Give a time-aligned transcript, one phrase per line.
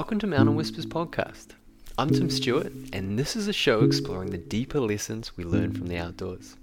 [0.00, 1.48] Welcome to Mountain Whispers podcast.
[1.98, 5.88] I'm Tim Stewart, and this is a show exploring the deeper lessons we learn from
[5.88, 6.56] the outdoors.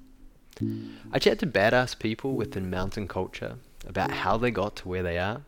[1.14, 5.20] I chat to badass people within mountain culture about how they got to where they
[5.20, 5.44] are,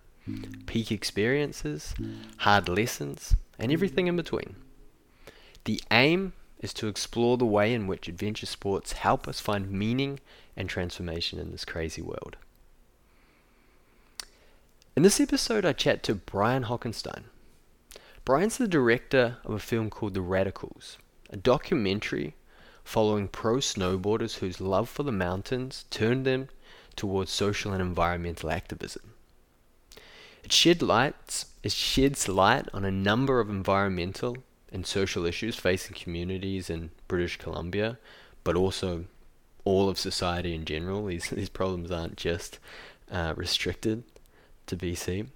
[0.68, 1.96] peak experiences,
[2.38, 4.56] hard lessons, and everything in between.
[5.64, 10.20] The aim is to explore the way in which adventure sports help us find meaning
[10.56, 12.38] and transformation in this crazy world.
[14.96, 17.24] In this episode, I chat to Brian Hockenstein.
[18.30, 21.00] Brian's the director of a film called The Radicals,
[21.32, 22.36] a documentary
[22.84, 26.50] following pro snowboarders whose love for the mountains turned them
[26.96, 29.16] towards social and environmental activism.
[30.44, 34.38] It shed lights, it sheds light on a number of environmental
[34.72, 37.98] and social issues facing communities in British Columbia,
[38.44, 39.06] but also
[39.66, 41.08] all of society in general.
[41.08, 42.60] These these problems aren't just
[43.10, 44.04] uh, restricted
[44.68, 45.30] to BC.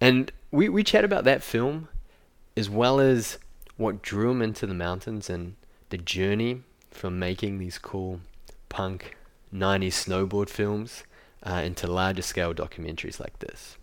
[0.00, 1.88] And we, we chat about that film
[2.56, 3.38] as well as
[3.76, 5.54] what drew him into the mountains and
[5.90, 8.20] the journey from making these cool
[8.68, 9.16] punk
[9.54, 11.04] 90s snowboard films
[11.42, 13.76] uh, into larger scale documentaries like this.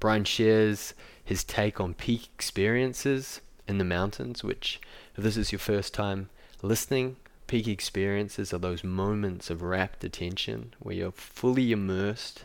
[0.00, 4.80] Brian shares his take on peak experiences in the mountains, which,
[5.16, 6.28] if this is your first time
[6.62, 12.44] listening, peak experiences are those moments of rapt attention where you're fully immersed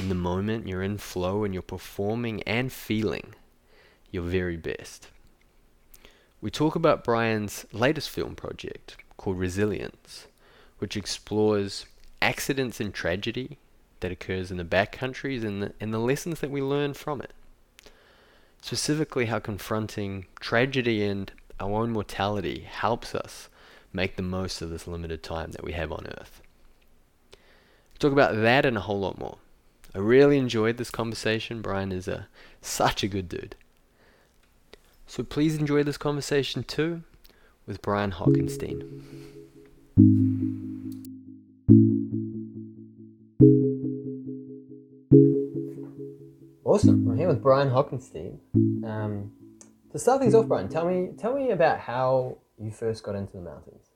[0.00, 3.34] in the moment, you're in flow, and you're performing and feeling
[4.10, 5.08] your very best.
[6.40, 10.26] We talk about Brian's latest film project called Resilience,
[10.78, 11.86] which explores
[12.22, 13.58] accidents and tragedy
[14.00, 17.32] that occurs in the backcountries and the, and the lessons that we learn from it.
[18.62, 23.48] Specifically, how confronting tragedy and our own mortality helps us
[23.92, 26.40] make the most of this limited time that we have on Earth.
[27.98, 29.38] Talk about that and a whole lot more.
[29.98, 31.60] I really enjoyed this conversation.
[31.60, 32.28] Brian is a
[32.60, 33.56] such a good dude.
[35.08, 37.02] So please enjoy this conversation too
[37.66, 39.02] with Brian Hockenstein.
[46.62, 47.08] Awesome.
[47.10, 48.38] I'm here with Brian Hockenstein.
[48.84, 49.32] Um,
[49.90, 53.32] to start things off, Brian, tell me tell me about how you first got into
[53.32, 53.88] the mountains.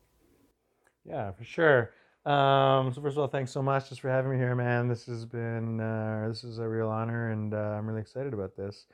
[1.04, 1.92] Yeah, for sure.
[2.24, 4.86] Um, so first of all, thanks so much just for having me here, man.
[4.86, 8.56] This has been uh, this is a real honor, and uh, I'm really excited about
[8.56, 8.86] this.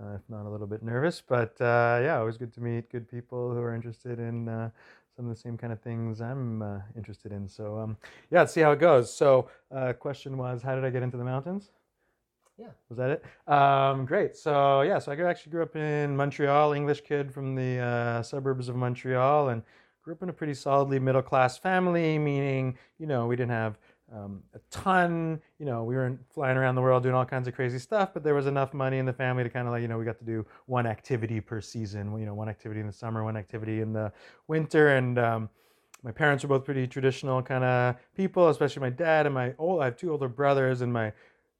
[0.00, 3.10] Uh, if not a little bit nervous, but uh, yeah, always good to meet good
[3.10, 4.70] people who are interested in uh,
[5.16, 7.48] some of the same kind of things I'm uh, interested in.
[7.48, 7.96] So um,
[8.30, 9.12] yeah, let's see how it goes.
[9.12, 9.48] So
[9.98, 11.70] question was, how did I get into the mountains?
[12.58, 12.68] Yeah.
[12.88, 13.52] Was that it?
[13.52, 14.36] Um, great.
[14.36, 18.76] So yeah, so I actually grew up in Montreal, English kid from the suburbs of
[18.76, 19.62] Montreal, and
[20.06, 23.76] grew up in a pretty solidly middle class family, meaning, you know, we didn't have
[24.14, 27.56] um, a ton, you know, we weren't flying around the world doing all kinds of
[27.56, 29.88] crazy stuff, but there was enough money in the family to kind of like, you
[29.88, 32.92] know, we got to do one activity per season, you know, one activity in the
[32.92, 34.12] summer, one activity in the
[34.46, 34.94] winter.
[34.94, 35.50] And um,
[36.04, 39.82] my parents were both pretty traditional kind of people, especially my dad and my old,
[39.82, 41.12] I have two older brothers, and my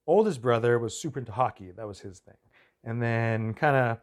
[0.06, 1.72] oldest brother was super into hockey.
[1.72, 2.36] That was his thing.
[2.84, 3.98] And then kind of,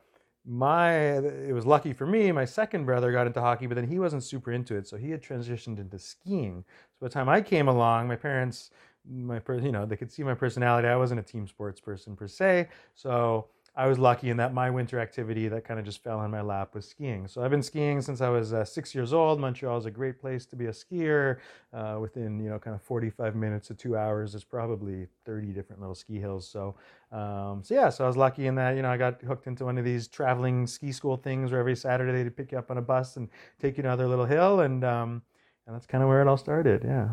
[0.45, 3.97] my it was lucky for me my second brother got into hockey but then he
[3.97, 6.65] wasn't super into it so he had transitioned into skiing.
[6.67, 8.71] So by the time i came along my parents
[9.09, 10.87] my you know they could see my personality.
[10.87, 14.69] I wasn't a team sports person per se so I was lucky in that my
[14.69, 17.27] winter activity that kind of just fell in my lap was skiing.
[17.27, 19.39] So I've been skiing since I was uh, six years old.
[19.39, 21.37] Montreal is a great place to be a skier.
[21.73, 25.81] Uh, within you know kind of 45 minutes to two hours, there's probably 30 different
[25.81, 26.47] little ski hills.
[26.47, 26.75] So
[27.11, 29.65] um, so yeah, so I was lucky in that you know I got hooked into
[29.65, 32.77] one of these traveling ski school things where every Saturday they'd pick you up on
[32.77, 33.27] a bus and
[33.59, 35.23] take you to another little hill, and um,
[35.65, 36.83] and that's kind of where it all started.
[36.83, 37.09] Yeah.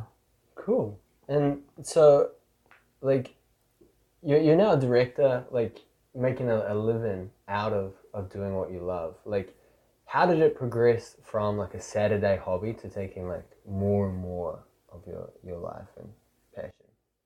[0.56, 0.98] Cool.
[1.28, 2.32] And so,
[3.00, 3.34] like,
[4.22, 5.81] you're you're now a director, like
[6.15, 9.56] making a, a living out of of doing what you love like
[10.06, 14.65] how did it progress from like a saturday hobby to taking like more and more
[14.92, 16.09] of your your life and
[16.54, 16.72] passion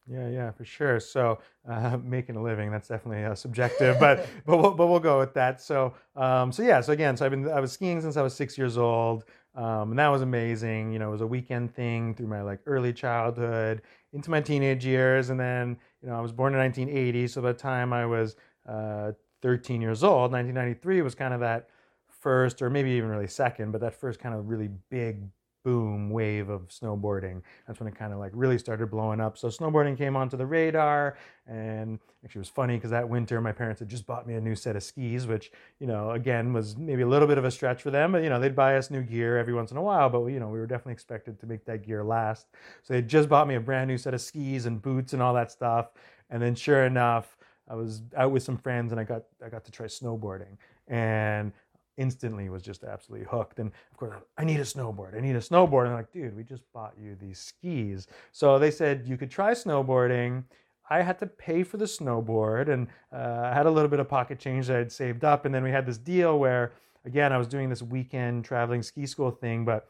[0.07, 1.01] yeah, yeah, for sure.
[1.01, 1.39] So
[1.69, 5.35] uh, making a living, that's definitely uh, subjective, but but we'll, but we'll go with
[5.35, 5.61] that.
[5.61, 8.35] So um, so yeah, so again, so I've been I was skiing since I was
[8.35, 10.93] six years old, um, and that was amazing.
[10.93, 13.81] You know, it was a weekend thing through my like early childhood
[14.13, 17.53] into my teenage years, and then you know I was born in 1980, so by
[17.53, 18.37] the time I was
[18.69, 19.13] uh,
[19.43, 20.33] 13 years old.
[20.33, 21.69] 1993 was kind of that
[22.09, 25.21] first, or maybe even really second, but that first kind of really big
[25.65, 27.41] boom wave of snowboarding.
[27.67, 29.37] That's when it kind of like really started blowing up.
[29.37, 31.17] So snowboarding came onto the radar,
[31.47, 34.55] and actually was funny because that winter my parents had just bought me a new
[34.55, 35.51] set of skis, which
[35.81, 38.29] you know again was maybe a little bit of a stretch for them, but you
[38.29, 40.59] know they'd buy us new gear every once in a while, but you know we
[40.59, 42.47] were definitely expected to make that gear last.
[42.83, 45.35] So they just bought me a brand new set of skis and boots and all
[45.35, 45.91] that stuff,
[46.31, 47.37] and then sure enough
[47.69, 50.57] I was out with some friends and I got I got to try snowboarding
[50.89, 51.53] and
[51.97, 53.59] instantly was just absolutely hooked.
[53.59, 55.17] And of course, I need a snowboard.
[55.17, 55.83] I need a snowboard.
[55.83, 58.07] And I'm like, dude, we just bought you these skis.
[58.33, 60.45] So they said you could try snowboarding.
[60.91, 64.09] I had to pay for the snowboard, and uh, I had a little bit of
[64.09, 65.47] pocket change that I'd saved up.
[65.47, 66.73] And then we had this deal where,
[67.07, 69.89] again, I was doing this weekend traveling ski school thing, but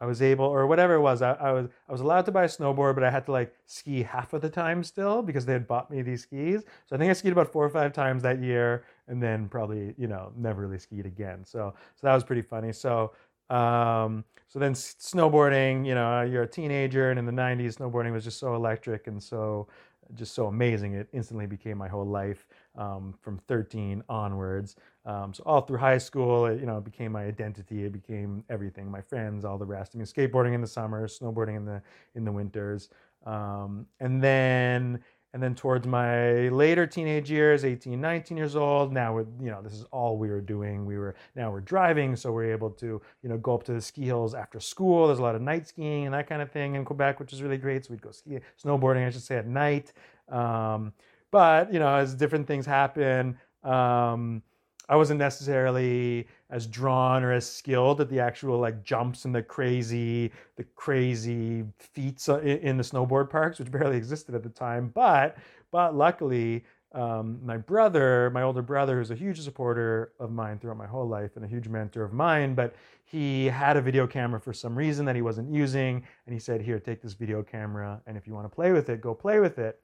[0.00, 2.44] I was able, or whatever it was, I, I, was I was allowed to buy
[2.44, 5.52] a snowboard, but I had to like ski half of the time still because they
[5.52, 6.62] had bought me these skis.
[6.86, 9.94] So I think I skied about four or five times that year, and then probably
[9.98, 11.44] you know never really skied again.
[11.44, 12.72] So so that was pretty funny.
[12.72, 13.12] So
[13.50, 18.24] um, so then snowboarding, you know, you're a teenager, and in the '90s, snowboarding was
[18.24, 19.68] just so electric and so
[20.14, 20.94] just so amazing.
[20.94, 22.46] It instantly became my whole life
[22.76, 24.76] um, from 13 onwards.
[25.04, 27.84] Um, so all through high school, it, you know, it became my identity.
[27.84, 28.90] It became everything.
[28.90, 29.92] My friends, all the rest.
[29.94, 31.82] I mean, skateboarding in the summers, snowboarding in the
[32.14, 32.90] in the winters,
[33.26, 35.00] um, and then
[35.32, 39.62] and then towards my later teenage years 18 19 years old now we're, you know
[39.62, 43.00] this is all we were doing we were now we're driving so we're able to
[43.22, 45.68] you know go up to the ski hills after school there's a lot of night
[45.68, 48.10] skiing and that kind of thing in quebec which is really great so we'd go
[48.10, 49.92] ski snowboarding i should say at night
[50.28, 50.92] um,
[51.30, 54.42] but you know as different things happen um,
[54.90, 59.40] I wasn't necessarily as drawn or as skilled at the actual like jumps and the
[59.40, 64.90] crazy, the crazy feats in the snowboard parks, which barely existed at the time.
[64.92, 65.38] But,
[65.70, 70.76] but luckily, um, my brother, my older brother, who's a huge supporter of mine throughout
[70.76, 72.74] my whole life and a huge mentor of mine, but
[73.04, 76.60] he had a video camera for some reason that he wasn't using, and he said,
[76.60, 79.38] "Here, take this video camera, and if you want to play with it, go play
[79.38, 79.80] with it."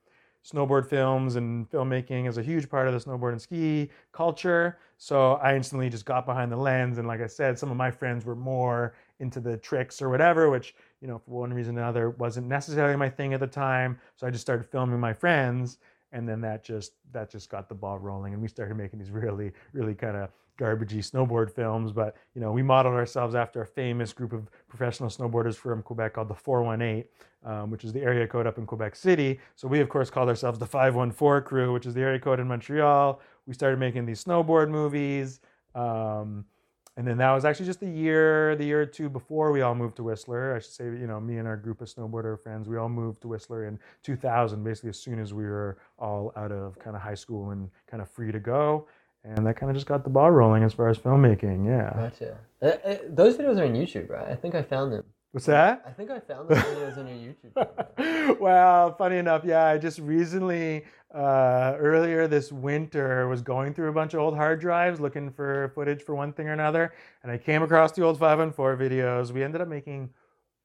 [0.47, 4.79] Snowboard films and filmmaking is a huge part of the snowboard and ski culture.
[4.99, 6.99] So I instantly just got behind the lens.
[6.99, 10.49] And like I said, some of my friends were more into the tricks or whatever,
[10.49, 13.99] which, you know, for one reason or another wasn't necessarily my thing at the time.
[14.15, 15.79] So I just started filming my friends.
[16.13, 18.33] And then that just that just got the ball rolling.
[18.33, 22.53] And we started making these really, really kind of garbagey snowboard films, but you know,
[22.53, 27.05] we modeled ourselves after a famous group of professional snowboarders from Quebec called the 418,
[27.45, 29.39] um, which is the area code up in Quebec City.
[29.55, 32.49] So we, of course, called ourselves the 514 crew, which is the area code in
[32.49, 33.21] Montreal.
[33.47, 35.41] We started making these snowboard movies.
[35.75, 36.45] Um,
[36.99, 39.75] and then that was actually just the year, the year or two before we all
[39.75, 40.57] moved to Whistler.
[40.57, 43.21] I should say, you know, me and our group of snowboarder friends, we all moved
[43.23, 47.03] to Whistler in 2000, basically as soon as we were all out of kind of
[47.03, 48.89] high school and kind of free to go
[49.35, 51.67] and that kind of just got the ball rolling as far as filmmaking.
[51.67, 51.93] Yeah.
[51.95, 52.39] Gotcha.
[52.63, 54.29] Uh, uh, those videos are on YouTube, right?
[54.29, 55.05] I think I found them.
[55.33, 55.83] What's that?
[55.87, 58.41] I think I found those videos on your YouTube.
[58.41, 60.85] well, funny enough, yeah, I just recently,
[61.15, 65.73] uh, earlier this winter, was going through a bunch of old hard drives looking for
[65.75, 68.77] footage for one thing or another, and I came across the old five and four
[68.79, 69.31] videos.
[69.31, 70.11] We ended up making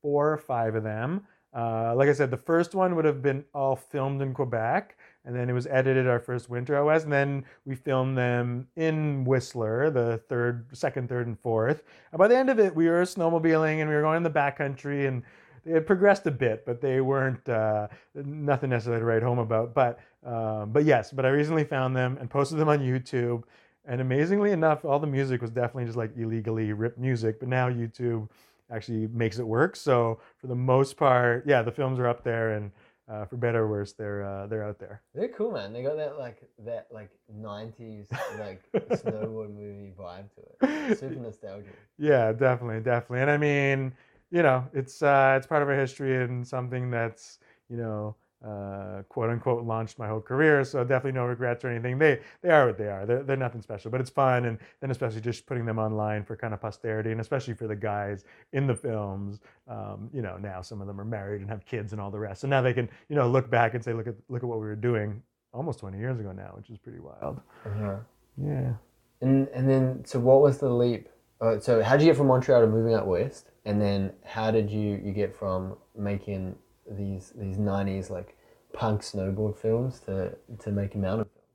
[0.02, 1.26] four or five of them.
[1.54, 4.96] Uh, like I said, the first one would have been all filmed in Quebec
[5.26, 9.24] and then it was edited our first winter west and then we filmed them in
[9.24, 11.84] whistler the third second third and fourth.
[12.12, 14.30] And by the end of it we were snowmobiling and we were going in the
[14.30, 15.24] backcountry and
[15.72, 19.74] had progressed a bit but they weren't uh, nothing necessarily to write home about.
[19.74, 23.42] But um, but yes but i recently found them and posted them on youtube
[23.86, 27.68] and amazingly enough all the music was definitely just like illegally ripped music but now
[27.68, 28.30] youtube
[28.72, 29.76] actually makes it work.
[29.76, 32.72] So for the most part yeah the films are up there and
[33.10, 35.02] uh, for better or worse, they're uh, they're out there.
[35.14, 35.74] They're cool, man.
[35.74, 38.08] They got that like that like '90s
[38.40, 41.00] like snowboard movie vibe to it.
[41.00, 41.76] Super nostalgic.
[41.98, 43.22] Yeah, definitely, definitely.
[43.22, 43.94] And I mean,
[44.32, 47.40] you know, it's uh, it's part of our history and something that's
[47.70, 48.16] you know
[48.46, 50.64] uh, quote unquote launched my whole career.
[50.64, 51.98] So definitely no regrets or anything.
[51.98, 53.06] They they are what they are.
[53.06, 54.46] They're, they're nothing special, but it's fun.
[54.46, 57.76] And then especially just putting them online for kind of posterity, and especially for the
[57.76, 59.40] guys in the films.
[59.68, 62.20] Um, you know, now some of them are married and have kids and all the
[62.20, 62.42] rest.
[62.42, 64.60] So now they can you know look back and say, look at look at what
[64.60, 65.22] we were doing
[65.54, 67.42] almost 20 years ago now, which is pretty wild.
[67.66, 67.98] Uh-huh.
[68.38, 68.74] Yeah.
[69.22, 71.10] And and then so what was the leap?
[71.40, 73.52] Uh, so how did you get from Montreal to moving out west?
[73.66, 76.56] And then how did you you get from making
[76.90, 78.38] these these nineties like
[78.74, 81.48] punk snowboard films to to making mountain films.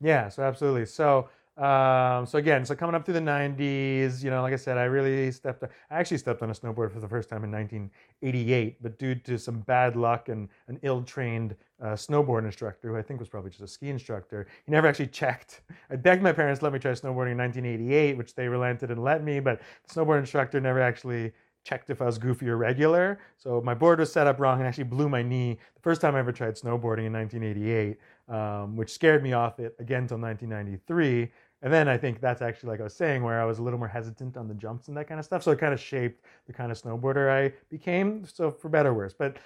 [0.00, 0.86] Yeah, so absolutely.
[0.86, 1.28] So
[1.60, 4.84] um, so again, so coming up through the '90s, you know, like I said, I
[4.84, 5.62] really stepped.
[5.62, 9.36] I actually stepped on a snowboard for the first time in 1988, but due to
[9.36, 13.62] some bad luck and an ill-trained uh, snowboard instructor, who I think was probably just
[13.62, 15.60] a ski instructor, he never actually checked.
[15.90, 19.22] I begged my parents let me try snowboarding in 1988, which they relented and let
[19.22, 21.32] me, but the snowboard instructor never actually
[21.64, 23.18] checked if I was goofy or regular.
[23.36, 26.14] So my board was set up wrong and actually blew my knee the first time
[26.14, 27.98] I ever tried snowboarding in 1988,
[28.28, 31.30] um, which scared me off it again until 1993.
[31.62, 33.78] And then I think that's actually, like I was saying, where I was a little
[33.78, 35.42] more hesitant on the jumps and that kind of stuff.
[35.42, 38.24] So it kind of shaped the kind of snowboarder I became.
[38.24, 39.12] So for better or worse.
[39.12, 39.36] But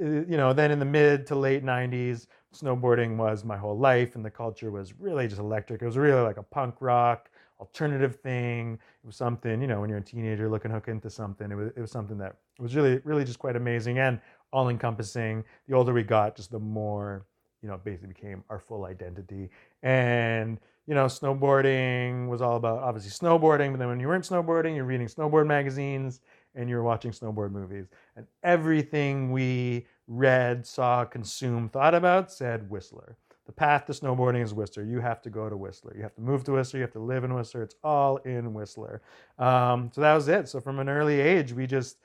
[0.00, 4.14] uh, you know, then in the mid to late 90s, snowboarding was my whole life
[4.16, 5.82] and the culture was really just electric.
[5.82, 7.30] It was really like a punk rock
[7.64, 8.78] alternative thing.
[9.02, 11.70] It was something, you know, when you're a teenager looking hook into something, it was,
[11.76, 14.20] it was something that was really, really just quite amazing and
[14.52, 15.44] all encompassing.
[15.66, 17.26] The older we got, just the more,
[17.62, 19.50] you know, basically became our full identity.
[19.82, 24.76] And, you know, snowboarding was all about obviously snowboarding, but then when you weren't snowboarding,
[24.76, 26.20] you're reading snowboard magazines
[26.54, 27.86] and you're watching snowboard movies.
[28.16, 33.16] And everything we read, saw, consumed, thought about said Whistler.
[33.46, 34.84] The path to snowboarding is Whistler.
[34.84, 35.94] You have to go to Whistler.
[35.94, 36.78] You have to move to Whistler.
[36.78, 37.62] You have to live in Whistler.
[37.62, 39.02] It's all in Whistler.
[39.38, 40.48] Um, so that was it.
[40.48, 41.98] So from an early age, we just,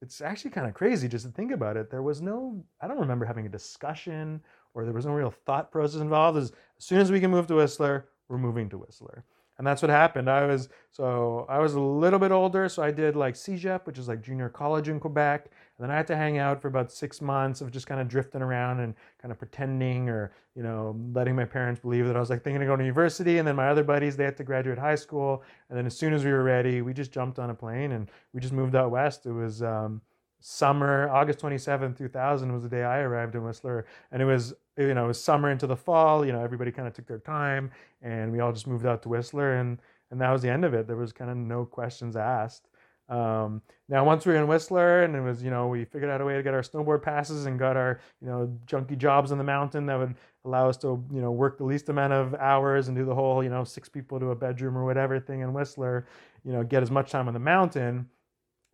[0.00, 1.90] it's actually kind of crazy just to think about it.
[1.90, 4.40] There was no, I don't remember having a discussion
[4.74, 6.38] or there was no real thought process involved.
[6.38, 9.24] As, as soon as we can move to Whistler, we're moving to Whistler
[9.58, 10.28] and that's what happened.
[10.28, 13.98] I was so I was a little bit older, so I did like CEGEP, which
[13.98, 16.92] is like junior college in Quebec, and then I had to hang out for about
[16.92, 20.96] six months of just kind of drifting around and kind of pretending or you know
[21.12, 23.56] letting my parents believe that I was like thinking of going to university, and then
[23.56, 26.30] my other buddies they had to graduate high school, and then as soon as we
[26.30, 29.26] were ready, we just jumped on a plane and we just moved out west.
[29.26, 30.00] It was um,
[30.48, 33.84] summer, August 27th, 2000 was the day I arrived in Whistler.
[34.12, 36.86] And it was, you know, it was summer into the fall, you know, everybody kind
[36.86, 39.80] of took their time and we all just moved out to Whistler and,
[40.12, 40.86] and that was the end of it.
[40.86, 42.68] There was kind of no questions asked.
[43.08, 46.20] Um, now, once we were in Whistler and it was, you know, we figured out
[46.20, 49.38] a way to get our snowboard passes and got our, you know, junky jobs on
[49.38, 52.86] the mountain that would allow us to, you know, work the least amount of hours
[52.86, 55.52] and do the whole, you know, six people to a bedroom or whatever thing in
[55.52, 56.06] Whistler,
[56.44, 58.08] you know, get as much time on the mountain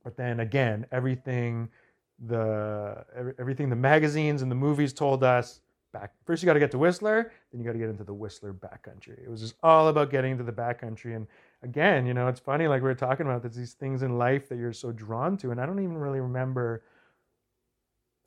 [0.03, 1.69] but then again, everything
[2.27, 3.05] the
[3.39, 5.61] everything the magazines and the movies told us
[5.93, 8.15] back first you got to get to Whistler, then you got to get into the
[8.15, 9.23] Whistler backcountry.
[9.23, 11.17] It was just all about getting into the backcountry.
[11.17, 11.27] And
[11.63, 14.49] again, you know, it's funny like we were talking about there's these things in life
[14.49, 16.83] that you're so drawn to, and I don't even really remember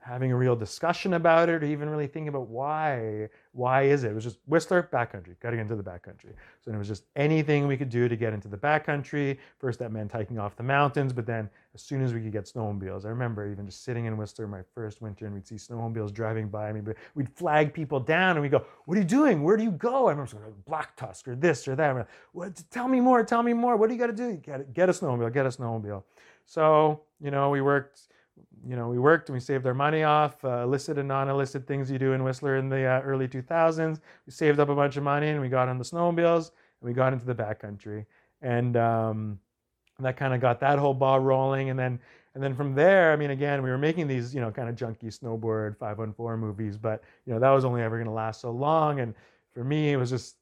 [0.05, 4.11] having a real discussion about it or even really thinking about why why is it?
[4.11, 6.33] It was just whistler backcountry got to get into the backcountry.
[6.61, 9.37] So it was just anything we could do to get into the backcountry.
[9.57, 12.45] First that meant hiking off the mountains but then as soon as we could get
[12.45, 16.13] snowmobiles i remember even just sitting in whistler my first winter and we'd see snowmobiles
[16.13, 19.41] driving by me but we'd flag people down and we'd go what are you doing?
[19.41, 20.07] Where do you go?
[20.07, 21.95] I remember saying black tusk or this or that.
[21.95, 23.75] Like, what, tell me more tell me more.
[23.75, 24.37] What do you got to do?
[24.37, 26.03] Get, get a snowmobile get a snowmobile.
[26.45, 28.09] So you know we worked
[28.67, 31.91] you know, we worked and we saved our money off, uh, illicit and non-illicit things
[31.91, 33.99] you do in Whistler in the uh, early 2000s.
[34.25, 36.93] We saved up a bunch of money and we got on the snowmobiles and we
[36.93, 38.05] got into the backcountry,
[38.41, 39.39] and um,
[39.99, 41.69] that kind of got that whole ball rolling.
[41.69, 41.99] And then,
[42.33, 44.75] and then from there, I mean, again, we were making these, you know, kind of
[44.75, 48.51] junky snowboard 514 movies, but you know, that was only ever going to last so
[48.51, 48.99] long.
[48.99, 49.13] And
[49.53, 50.35] for me, it was just,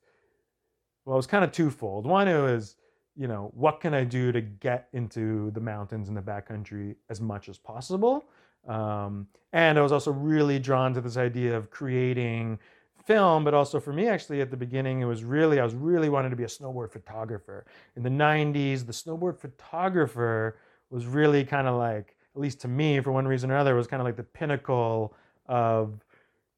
[1.06, 2.08] well, it was kind of twofold.
[2.08, 2.77] One, it was
[3.15, 7.22] you know, what can I do to get into the mountains in the backcountry as
[7.22, 8.25] much as possible?
[8.67, 12.60] Um, and I was also really drawn to this idea of creating
[13.05, 16.10] film, but also for me, actually, at the beginning, it was really, I was really
[16.10, 17.65] wanting to be a snowboard photographer.
[17.96, 20.58] In the 90s, the snowboard photographer
[20.89, 23.88] was really kind of like, at least to me, for one reason or another, was
[23.88, 25.13] kind of like the pinnacle
[25.48, 26.03] of,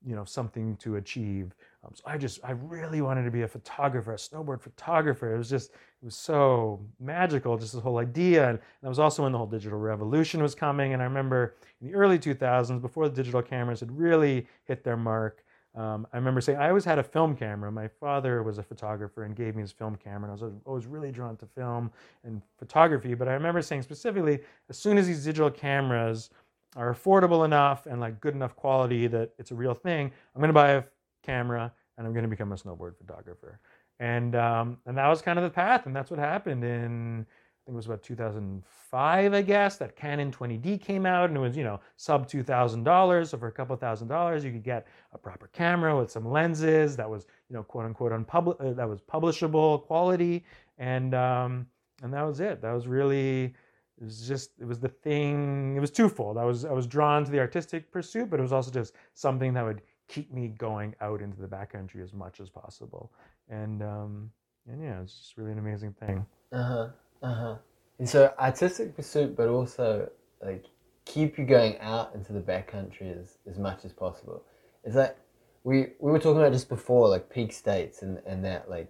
[0.06, 1.56] you know, something to achieve.
[1.86, 5.34] Um, so I just, I really wanted to be a photographer, a snowboard photographer.
[5.34, 8.50] It was just, it was so magical, just this whole idea.
[8.50, 10.94] And that was also when the whole digital revolution was coming.
[10.94, 14.98] And I remember in the early 2000s, before the digital cameras had really hit their
[14.98, 15.44] mark,
[15.76, 17.70] um, I remember saying, I always had a film camera.
[17.70, 20.32] My father was a photographer and gave me his film camera.
[20.32, 21.92] And I was always really drawn to film
[22.24, 23.14] and photography.
[23.14, 24.40] But I remember saying specifically,
[24.70, 26.30] as soon as these digital cameras
[26.78, 30.50] are affordable enough and like good enough quality that it's a real thing, I'm going
[30.50, 30.84] to buy a
[31.26, 33.60] camera and I'm going to become a snowboard photographer.
[34.00, 37.26] And um, and that was kind of the path, and that's what happened in
[37.66, 39.78] I think it was about 2005, I guess.
[39.78, 43.30] That Canon 20D came out, and it was you know sub two thousand dollars.
[43.30, 46.96] So for a couple thousand dollars, you could get a proper camera with some lenses
[46.98, 50.44] that was you know quote unquote unpubli- uh, that was publishable quality,
[50.78, 51.66] and um,
[52.04, 52.62] and that was it.
[52.62, 55.76] That was really it was just it was the thing.
[55.76, 56.38] It was twofold.
[56.38, 59.54] I was I was drawn to the artistic pursuit, but it was also just something
[59.54, 63.12] that would keep me going out into the backcountry as much as possible.
[63.50, 64.32] And um,
[64.68, 66.26] and yeah, it's just really an amazing thing.
[66.52, 66.88] Uh huh.
[67.22, 67.56] Uh huh.
[68.00, 70.10] And so artistic pursuit, but also
[70.44, 70.66] like
[71.06, 74.44] keep you going out into the backcountry as as much as possible.
[74.84, 75.18] It's like
[75.64, 78.90] we we were talking about just before, like peak states and and that like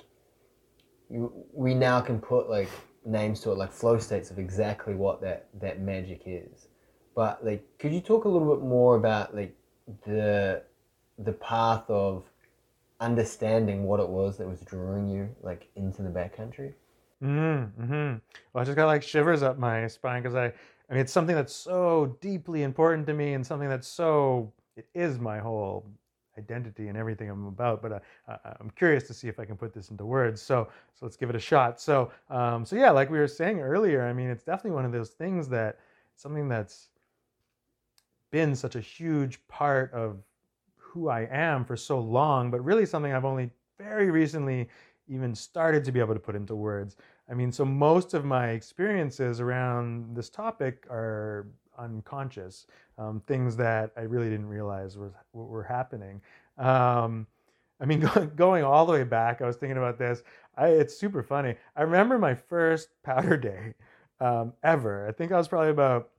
[1.09, 2.69] you, we now can put like
[3.05, 6.67] names to it, like flow states of exactly what that that magic is.
[7.15, 9.55] But like, could you talk a little bit more about like
[10.05, 10.63] the
[11.17, 12.23] the path of
[12.99, 16.73] understanding what it was that was drawing you like into the backcountry?
[17.23, 18.13] Mm, hmm
[18.53, 21.35] Well, I just got like shivers up my spine because I, I mean, it's something
[21.35, 25.85] that's so deeply important to me and something that's so, it is my whole
[26.37, 27.81] identity and everything I'm about.
[27.81, 30.41] But uh, I'm curious to see if I can put this into words.
[30.41, 31.79] So, so let's give it a shot.
[31.79, 34.91] So, um, so yeah, like we were saying earlier, I mean, it's definitely one of
[34.91, 35.79] those things that
[36.17, 36.89] something that's
[38.31, 40.17] been such a huge part of
[40.95, 44.69] who I am for so long, but really something I've only very recently
[45.09, 46.95] even started to be able to put into words.
[47.29, 51.47] I mean, so most of my experiences around this topic are
[51.77, 52.65] unconscious,
[52.97, 56.21] um, things that I really didn't realize was were happening.
[56.57, 57.27] Um,
[57.81, 60.23] I mean, going all the way back, I was thinking about this.
[60.55, 61.55] I, it's super funny.
[61.75, 63.73] I remember my first powder day
[64.21, 65.07] um, ever.
[65.09, 66.09] I think I was probably about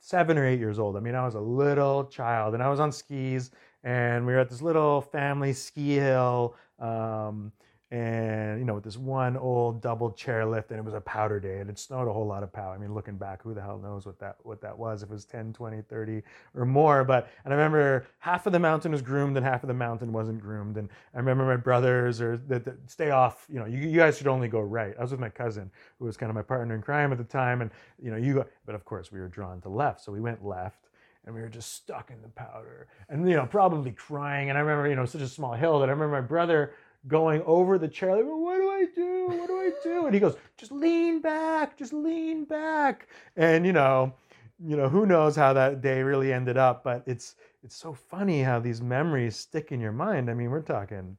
[0.00, 0.96] seven or eight years old.
[0.96, 3.50] I mean, I was a little child, and I was on skis,
[3.84, 6.54] and we were at this little family ski hill.
[6.78, 7.52] Um,
[7.92, 11.58] and you know with this one old double chairlift and it was a powder day
[11.60, 13.78] and it snowed a whole lot of pow i mean looking back who the hell
[13.78, 16.22] knows what that what that was if it was 10 20 30
[16.56, 19.68] or more but and i remember half of the mountain was groomed and half of
[19.68, 23.66] the mountain wasn't groomed and i remember my brothers or that stay off you know
[23.66, 24.94] you, you guys should only go right.
[24.98, 27.24] I was with my cousin who was kind of my partner in crime at the
[27.24, 27.70] time and
[28.02, 30.44] you know you go but of course we were drawn to left so we went
[30.44, 30.88] left
[31.24, 34.60] and we were just stuck in the powder and you know probably crying and i
[34.60, 36.72] remember you know such a small hill that i remember my brother
[37.08, 39.26] going over the chair, like, what do I do?
[39.28, 40.06] What do I do?
[40.06, 43.08] And he goes, just lean back, just lean back.
[43.36, 44.12] And you know,
[44.58, 48.42] you know, who knows how that day really ended up, but it's it's so funny
[48.42, 50.30] how these memories stick in your mind.
[50.30, 51.18] I mean, we're talking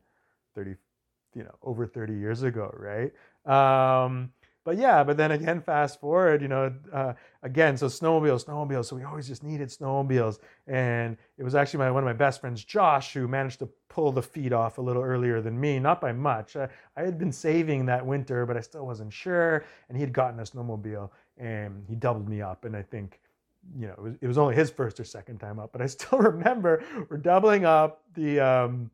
[0.55, 0.75] 30,
[1.35, 3.11] you know, over 30 years ago, right?
[3.45, 4.31] Um,
[4.67, 8.83] but yeah, but then again, fast forward, you know, uh, again, so snowmobiles, snowmobiles.
[8.83, 10.39] So we always just needed snowmobiles.
[10.67, 14.11] And it was actually my, one of my best friends, Josh, who managed to pull
[14.11, 16.57] the feet off a little earlier than me, not by much.
[16.57, 19.63] I, I had been saving that winter, but I still wasn't sure.
[19.87, 22.65] And he had gotten a snowmobile and he doubled me up.
[22.65, 23.21] And I think,
[23.73, 25.85] you know, it was, it was only his first or second time up, but I
[25.85, 28.91] still remember we're doubling up the, um,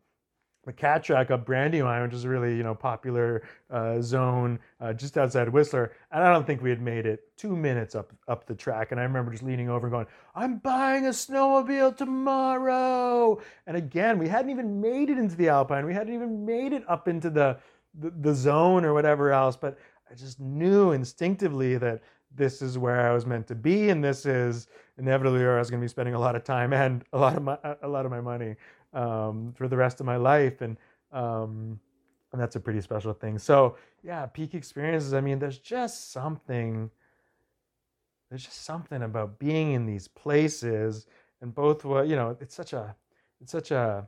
[0.66, 4.94] the cat track up Brandywine, which is a really you know popular uh, zone uh,
[4.94, 8.46] just outside Whistler, and I don't think we had made it two minutes up up
[8.46, 8.92] the track.
[8.92, 14.18] And I remember just leaning over and going, "I'm buying a snowmobile tomorrow." And again,
[14.18, 15.86] we hadn't even made it into the Alpine.
[15.86, 17.58] We hadn't even made it up into the
[18.00, 19.58] the, the zone or whatever else.
[19.58, 19.78] But
[20.10, 22.02] I just knew instinctively that
[22.36, 25.70] this is where I was meant to be, and this is inevitably where I was
[25.70, 28.06] going to be spending a lot of time and a lot of my a lot
[28.06, 28.56] of my money
[28.94, 30.78] um, for the rest of my life, and
[31.12, 31.80] um,
[32.32, 33.38] and that's a pretty special thing.
[33.38, 35.14] So yeah, peak experiences.
[35.14, 36.90] I mean, there's just something.
[38.30, 41.06] There's just something about being in these places,
[41.42, 42.36] and both what you know.
[42.40, 42.96] It's such a,
[43.42, 44.08] it's such a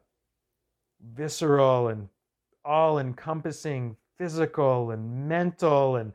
[1.13, 2.09] visceral and
[2.63, 6.13] all-encompassing physical and mental and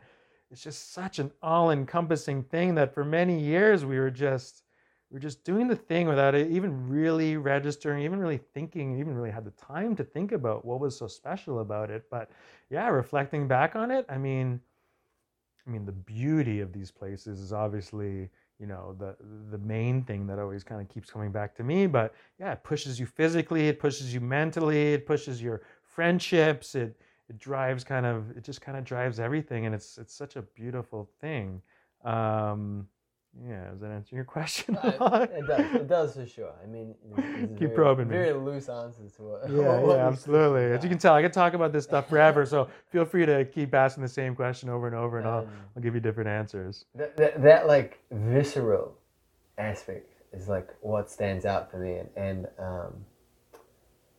[0.51, 4.65] it's just such an all-encompassing thing that for many years we were just
[5.11, 9.15] we are just doing the thing without it even really registering, even really thinking, even
[9.15, 12.09] really had the time to think about what was so special about it.
[12.11, 12.31] But
[12.71, 14.61] yeah, reflecting back on it, I mean,
[15.67, 19.17] I mean, the beauty of these places is obviously, you know, the
[19.51, 21.87] the main thing that always kind of keeps coming back to me.
[21.87, 27.01] But yeah, it pushes you physically, it pushes you mentally, it pushes your friendships, it
[27.29, 30.43] it drives kind of, it just kind of drives everything, and it's it's such a
[30.43, 31.63] beautiful thing.
[32.05, 32.89] Um,
[33.39, 34.77] yeah, does that answer your question?
[34.77, 35.75] Uh, it does.
[35.75, 36.53] It does for sure.
[36.63, 36.95] I mean,
[37.59, 38.41] keep very, probing very me.
[38.41, 39.51] loose answers to what.
[39.51, 40.65] Yeah, what yeah, absolutely.
[40.65, 42.45] As you can tell, I can talk about this stuff forever.
[42.45, 45.49] so feel free to keep asking the same question over and over, and um, I'll
[45.77, 46.87] I'll give you different answers.
[46.97, 48.95] That, that, that like visceral
[49.59, 53.05] aspect is like what stands out for me, and, and um,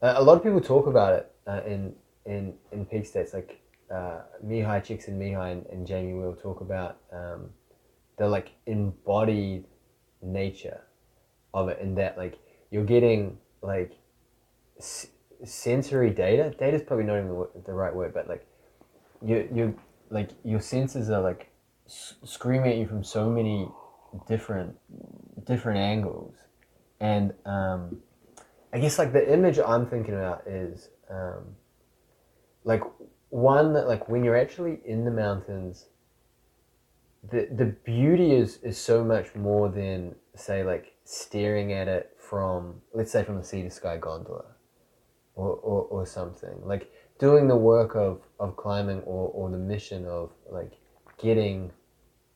[0.01, 1.93] a lot of people talk about it uh, in
[2.25, 3.33] in in peak states.
[3.33, 6.97] Like uh, Mihaly Csikszentmihalyi and, and Jamie Wheal talk about.
[7.11, 7.49] Um,
[8.17, 9.65] the like embodied
[10.21, 10.81] nature
[11.53, 12.37] of it in that like
[12.69, 13.93] you're getting like
[14.79, 15.07] s-
[15.43, 16.53] sensory data.
[16.57, 18.45] Data is probably not even the, right word but like
[19.25, 21.49] you you like your senses are like
[21.87, 23.67] s- screaming at you from so many
[24.27, 24.75] different
[25.45, 26.35] different angles.
[26.99, 28.01] And um
[28.73, 31.43] i guess like the image i'm thinking about is um
[32.63, 32.81] like
[33.29, 35.85] one that like when you're actually in the mountains
[37.29, 42.81] the the beauty is is so much more than say like staring at it from
[42.93, 44.45] let's say from the sea to sky gondola
[45.35, 50.05] or, or, or something like doing the work of, of climbing or, or the mission
[50.05, 50.73] of like
[51.21, 51.71] getting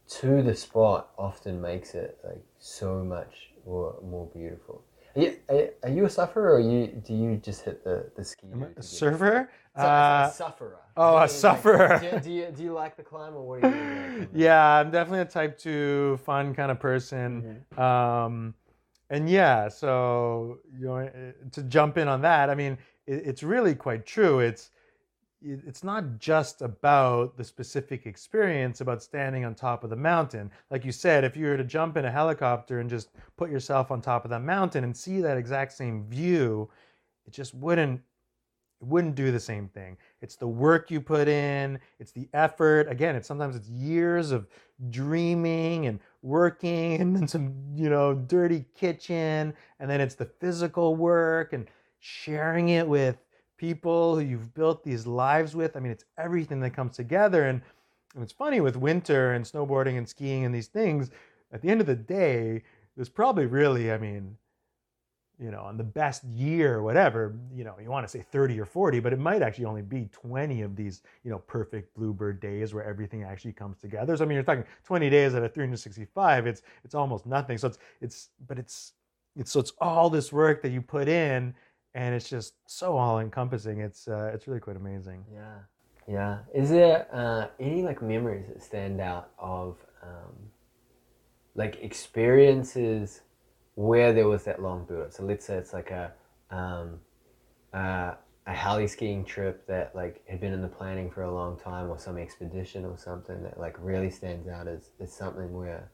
[0.07, 4.83] to the spot often makes it like so much more, more beautiful
[5.15, 8.23] are you, are, are you a surfer or you do you just hit the, the
[8.23, 8.47] ski?
[8.51, 9.49] Am a surfer?
[9.75, 10.77] So, a- Uh, a sufferer.
[10.95, 11.99] oh, a Like, sufferer.
[11.99, 14.29] do, do you do you like the climb or what do you think?
[14.33, 17.63] yeah, I'm definitely a type two fun kind of person.
[17.73, 17.81] Mm-hmm.
[17.81, 18.53] Um,
[19.09, 21.09] and yeah, so you know,
[21.51, 24.39] to jump in on that, I mean, it, it's really quite true.
[24.39, 24.71] It's
[25.41, 30.49] it- it's not just about the specific experience about standing on top of the mountain.
[30.71, 33.91] Like you said, if you were to jump in a helicopter and just put yourself
[33.91, 36.69] on top of that mountain and see that exact same view,
[37.27, 38.01] it just wouldn't
[38.85, 39.97] it wouldn't do the same thing.
[40.21, 42.87] It's the work you put in, it's the effort.
[42.89, 44.47] Again, it's sometimes it's years of
[44.89, 50.95] dreaming and working and then some, you know, dirty kitchen and then it's the physical
[50.95, 51.67] work and
[51.99, 53.17] sharing it with
[53.57, 55.75] people who you've built these lives with.
[55.75, 57.61] I mean, it's everything that comes together and
[58.13, 61.11] and it's funny with winter and snowboarding and skiing and these things,
[61.51, 62.63] at the end of the day,
[62.95, 64.37] there's probably really, I mean,
[65.39, 68.65] you know, on the best year, whatever, you know, you want to say 30 or
[68.65, 72.73] 40, but it might actually only be 20 of these, you know, perfect bluebird days
[72.73, 74.15] where everything actually comes together.
[74.15, 77.57] So I mean, you're talking 20 days out of 365, it's it's almost nothing.
[77.57, 78.93] So it's it's but it's
[79.35, 81.53] it's so it's all this work that you put in
[81.95, 83.79] and it's just so all encompassing.
[83.79, 85.25] It's uh, it's really quite amazing.
[85.33, 85.57] Yeah,
[86.07, 86.37] yeah.
[86.53, 90.35] Is there uh, any like memories that stand out of um,
[91.55, 93.21] like experiences
[93.75, 95.13] where there was that long build up?
[95.13, 96.11] So let's say it's like a
[96.49, 96.99] um,
[97.73, 98.13] uh,
[98.47, 101.89] a heli skiing trip that like had been in the planning for a long time,
[101.89, 105.89] or some expedition or something that like really stands out as, as something where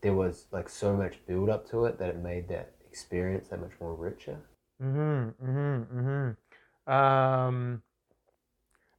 [0.00, 3.60] there was like so much build up to it that it made that experience that
[3.60, 4.36] much more richer.
[4.82, 5.48] Mm-hmm.
[5.48, 5.98] Mm-hmm.
[5.98, 6.92] Mm-hmm.
[6.92, 7.82] Um,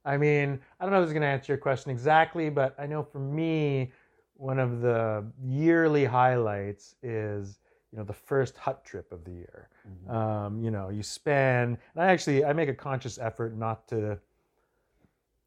[0.04, 2.74] I mean, I don't know if I was going to answer your question exactly, but
[2.78, 3.92] I know for me,
[4.34, 7.58] one of the yearly highlights is
[7.94, 9.68] you know the first hut trip of the year.
[10.08, 14.18] Um, you know, you spend, and I actually I make a conscious effort not to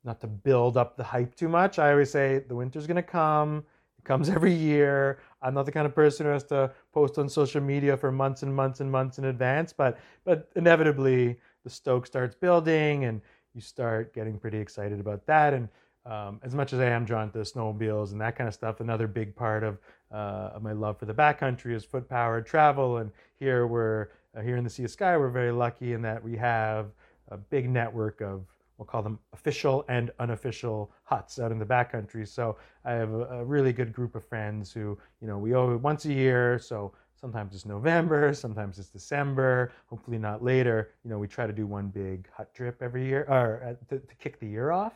[0.05, 1.77] not to build up the hype too much.
[1.77, 3.65] I always say the winter's gonna come.
[3.97, 5.19] It comes every year.
[5.41, 8.43] I'm not the kind of person who has to post on social media for months
[8.43, 13.19] and months and months in advance, but but inevitably the stoke starts building and
[13.53, 15.53] you start getting pretty excited about that.
[15.53, 15.67] And
[16.07, 19.07] um, as much as I am drawn to snowmobiles and that kind of stuff, another
[19.07, 19.77] big part of,
[20.11, 22.97] uh, of my love for the backcountry is foot powered travel.
[22.97, 26.23] And here we're uh, here in the Sea to Sky, we're very lucky in that
[26.23, 26.87] we have
[27.29, 28.45] a big network of
[28.77, 32.27] we'll call them official and unofficial huts out in the backcountry.
[32.27, 35.75] So I have a, a really good group of friends who, you know, we owe
[35.77, 36.59] once a year.
[36.59, 40.91] So sometimes it's November, sometimes it's December, hopefully not later.
[41.03, 43.99] You know, we try to do one big hut trip every year or uh, to,
[43.99, 44.93] to kick the year off.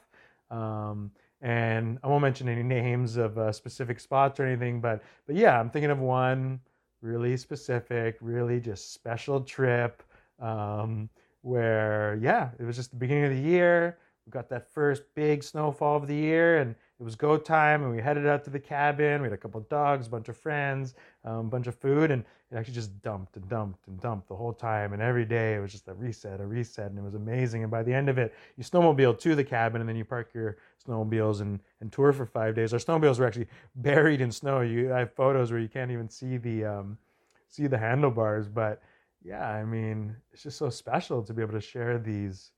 [0.51, 1.11] Um,
[1.41, 5.59] and I won't mention any names of uh, specific spots or anything, but but yeah,
[5.59, 6.59] I'm thinking of one
[7.01, 10.03] really specific, really just special trip
[10.39, 11.09] um,
[11.41, 13.97] where yeah, it was just the beginning of the year.
[14.27, 17.91] We got that first big snowfall of the year, and it was go time, and
[17.91, 19.23] we headed out to the cabin.
[19.23, 20.93] We had a couple of dogs, a bunch of friends,
[21.25, 24.35] um, a bunch of food, and it actually just dumped and dumped and dumped the
[24.35, 24.93] whole time.
[24.93, 27.63] And every day it was just a reset, a reset, and it was amazing.
[27.63, 30.29] And by the end of it, you snowmobile to the cabin, and then you park
[30.35, 32.71] your snowmobiles and, and tour for five days.
[32.71, 34.61] Our snowmobiles were actually buried in snow.
[34.61, 36.99] You, I have photos where you can't even see the um,
[37.47, 38.79] see the handlebars, but
[39.23, 42.51] yeah, I mean, it's just so special to be able to share these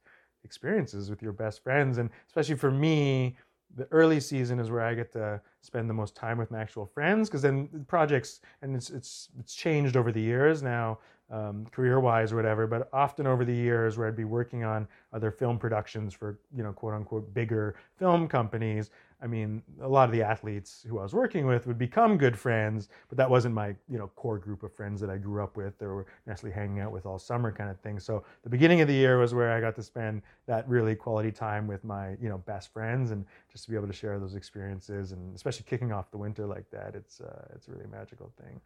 [0.44, 3.38] experiences with your best friends, and especially for me,
[3.76, 6.86] the early season is where I get to spend the most time with my actual
[6.86, 11.00] friends because then the projects and it's it's it's changed over the years now,
[11.32, 12.68] um, career wise or whatever.
[12.68, 16.64] But often over the years where I'd be working on other film productions for you
[16.64, 18.92] know quote unquote bigger film companies.
[19.24, 22.38] I mean, a lot of the athletes who I was working with would become good
[22.38, 25.56] friends, but that wasn't my you know core group of friends that I grew up
[25.56, 28.00] with or were necessarily hanging out with all summer kind of thing.
[28.00, 31.32] So the beginning of the year was where I got to spend that really quality
[31.32, 34.36] time with my you know best friends and just to be able to share those
[34.36, 38.30] experiences and especially kicking off the winter like that, it's uh, it's a really magical
[38.42, 38.60] thing.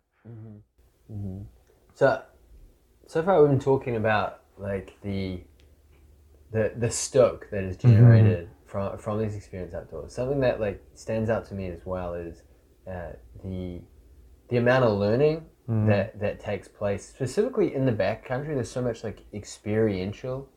[1.11, 1.41] Mm-hmm.
[1.93, 2.23] So,
[3.05, 5.39] so far we've been talking about like the
[6.51, 10.13] the the stoke that is generated from from these experience outdoors.
[10.13, 12.43] Something that like stands out to me as well is
[12.87, 13.81] uh, the
[14.49, 18.53] the amount of learning that that takes place specifically in the backcountry.
[18.53, 20.47] There's so much like experiential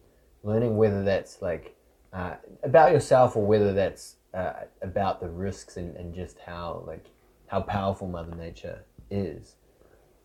[0.45, 1.77] learning, whether that's like
[2.13, 7.07] uh, about yourself or whether that's uh, about the risks and, and just how like
[7.47, 9.57] how powerful Mother Nature is.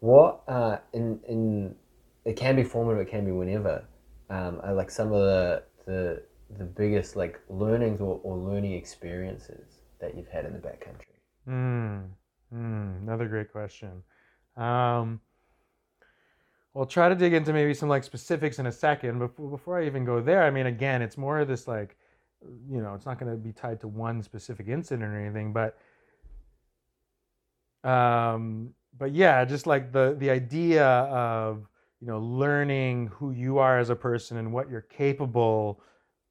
[0.02, 1.76] What uh, in in
[2.24, 3.86] it can be formative, it can be whenever.
[4.30, 6.24] Um, are like some of the the
[6.58, 11.16] the biggest like learnings or, or learning experiences that you've had in the backcountry.
[11.48, 12.08] Mm,
[12.54, 14.04] mm, another great question.
[14.56, 15.20] Um,
[16.74, 19.20] we'll try to dig into maybe some like specifics in a second.
[19.20, 21.98] But before I even go there, I mean, again, it's more of this like,
[22.70, 25.78] you know, it's not going to be tied to one specific incident or anything, but,
[27.90, 31.68] um, but yeah, just like the the idea of
[32.02, 35.82] you know learning who you are as a person and what you're capable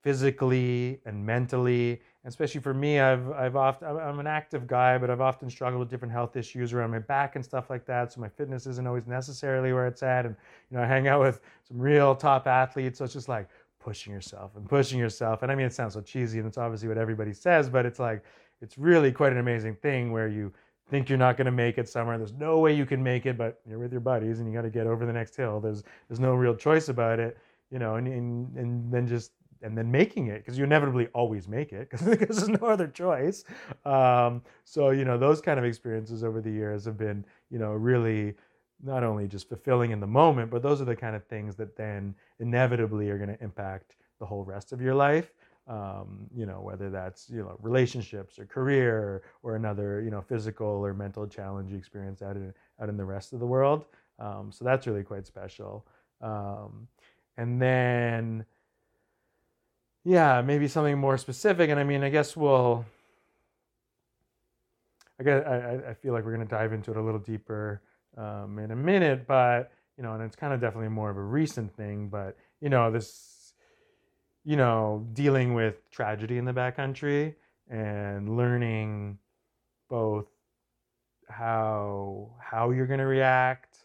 [0.05, 2.01] physically and mentally.
[2.27, 5.91] Especially for me i've i've often i'm an active guy but i've often struggled with
[5.91, 8.13] different health issues around my back and stuff like that.
[8.13, 10.25] So my fitness isn't always necessarily where it's at.
[10.25, 10.37] And
[10.71, 12.99] you know i hang out with some real top athletes.
[12.99, 13.49] So it's just like
[13.81, 15.43] pushing yourself and pushing yourself.
[15.43, 17.99] And i mean it sounds so cheesy and it's obviously what everybody says but it's
[17.99, 18.23] like
[18.63, 20.53] it's really quite an amazing thing where you
[20.89, 22.17] think you're not going to make it somewhere.
[22.17, 24.63] There's no way you can make it but you're with your buddies and you got
[24.63, 25.61] to get over the next hill.
[25.61, 27.37] There's there's no real choice about it
[27.71, 29.33] you know and and, and then just
[29.65, 33.45] and then making it because you inevitably always make it because there's no other choice.
[33.85, 37.73] Um, so you know those kind of experiences over the years have been you know
[37.73, 38.35] really
[38.83, 41.77] not only just fulfilling in the moment, but those are the kind of things that
[41.77, 45.33] then inevitably are going to impact the whole rest of your life.
[45.67, 50.67] Um, you know whether that's you know relationships or career or another you know physical
[50.67, 53.87] or mental challenge you experience out in out in the rest of the world.
[54.19, 55.87] Um, so that's really quite special.
[56.21, 56.87] Um,
[57.37, 58.45] and then
[60.05, 61.71] yeah, maybe something more specific.
[61.71, 62.85] And I mean, I guess we'll.
[65.19, 67.81] I guess I, I feel like we're going to dive into it a little deeper
[68.17, 71.23] um, in a minute, but you know, and it's kind of definitely more of a
[71.23, 72.09] recent thing.
[72.09, 73.55] But you know, this,
[74.45, 77.35] you know, dealing with tragedy in the backcountry
[77.71, 79.19] and learning
[79.89, 80.27] both
[81.29, 83.79] how how you're going to react.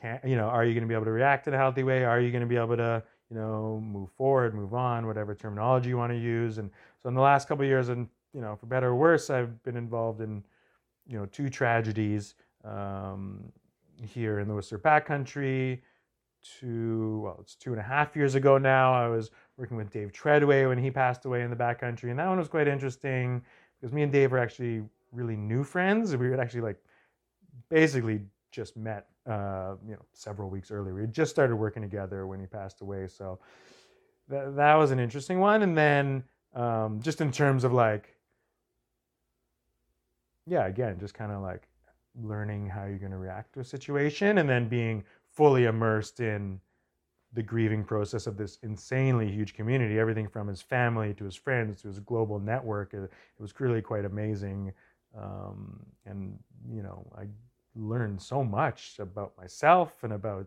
[0.00, 2.04] Can you know, are you going to be able to react in a healthy way?
[2.04, 5.88] Are you going to be able to you know, move forward, move on, whatever terminology
[5.88, 6.58] you want to use.
[6.58, 6.70] And
[7.02, 9.76] so in the last couple years, and you know, for better or worse, I've been
[9.76, 10.42] involved in,
[11.06, 13.40] you know, two tragedies um,
[14.02, 15.80] here in the Whistler Backcountry.
[16.42, 18.94] Two, well, it's two and a half years ago now.
[18.94, 22.28] I was working with Dave Treadway when he passed away in the backcountry, and that
[22.28, 23.42] one was quite interesting
[23.78, 26.16] because me and Dave were actually really new friends.
[26.16, 26.78] We had actually like
[27.68, 30.92] basically just met uh, you know several weeks earlier.
[30.94, 33.38] We had just started working together when he passed away, so
[34.28, 35.62] that that was an interesting one.
[35.62, 38.16] And then um, just in terms of like,
[40.46, 41.68] yeah, again, just kind of like
[42.20, 46.60] learning how you're going to react to a situation, and then being fully immersed in
[47.32, 51.80] the grieving process of this insanely huge community everything from his family to his friends
[51.80, 54.72] to his global network it, it was really quite amazing
[55.16, 56.36] um, and
[56.68, 57.22] you know i
[57.74, 60.46] learned so much about myself and about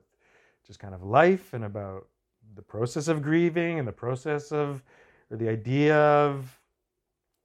[0.65, 2.07] just kind of life and about
[2.55, 4.83] the process of grieving and the process of
[5.31, 6.59] or the idea of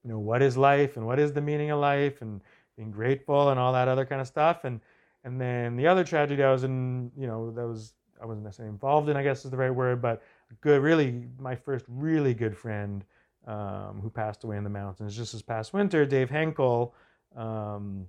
[0.05, 2.41] you know what is life and what is the meaning of life and
[2.77, 4.65] being grateful and all that other kind of stuff.
[4.65, 4.81] And
[5.25, 8.73] and then the other tragedy I was in you know that was I wasn't necessarily
[8.73, 10.23] involved in I guess is the right word but
[10.61, 13.05] good really my first really good friend
[13.47, 16.95] um, who passed away in the mountains just this past winter Dave Henkel
[17.37, 18.07] um,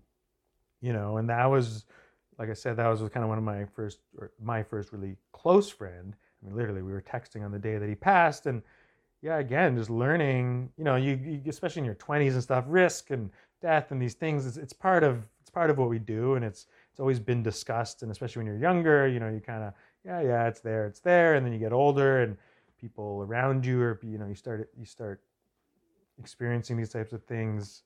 [0.82, 1.86] you know, and that was,
[2.38, 4.00] like I said, that was kind of one of my first,
[4.42, 6.16] my first really close friend.
[6.16, 8.62] I mean, literally, we were texting on the day that he passed, and
[9.22, 13.12] yeah, again, just learning, you know, you, you especially in your twenties and stuff, risk
[13.12, 13.30] and
[13.62, 16.46] death and these things, it's, it's part of it's part of what we do, and
[16.46, 19.74] it's it's always been discussed, and especially when you're younger, you know, you kind of
[20.06, 22.38] yeah, yeah, it's there, it's there, and then you get older, and
[22.80, 25.22] people around you, or you know, you start you start
[26.18, 27.84] experiencing these types of things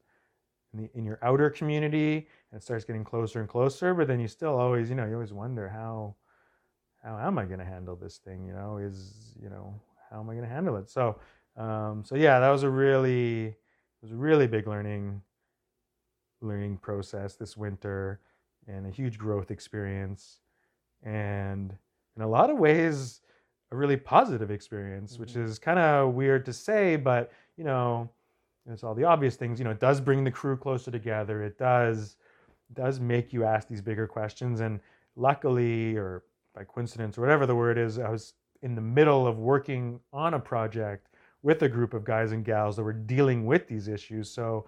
[0.74, 4.20] in, the, in your outer community and it starts getting closer and closer but then
[4.20, 6.16] you still always you know you always wonder how
[7.04, 10.30] how am i going to handle this thing you know is you know how am
[10.30, 11.20] i going to handle it so
[11.56, 15.22] um, so yeah that was a really it was a really big learning
[16.42, 18.20] learning process this winter
[18.68, 20.40] and a huge growth experience
[21.04, 21.76] and
[22.16, 23.22] in a lot of ways
[23.72, 25.22] a really positive experience mm-hmm.
[25.22, 28.10] which is kind of weird to say but you know
[28.70, 29.60] it's all the obvious things.
[29.60, 31.44] You know, it does bring the crew closer together.
[31.44, 32.18] It does
[32.74, 34.62] does make you ask these bigger questions.
[34.62, 34.80] And
[35.16, 36.24] luckily, or
[36.56, 40.34] by coincidence, or whatever the word is, I was in the middle of working on
[40.34, 41.10] a project
[41.42, 44.30] with a group of guys and gals that were dealing with these issues.
[44.30, 44.66] So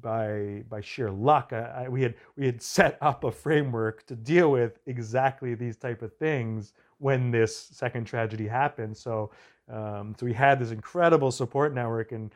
[0.00, 4.14] by by sheer luck, I, I, we had we had set up a framework to
[4.14, 8.96] deal with exactly these type of things when this second tragedy happened.
[8.96, 9.30] So
[9.68, 12.34] um, so we had this incredible support network and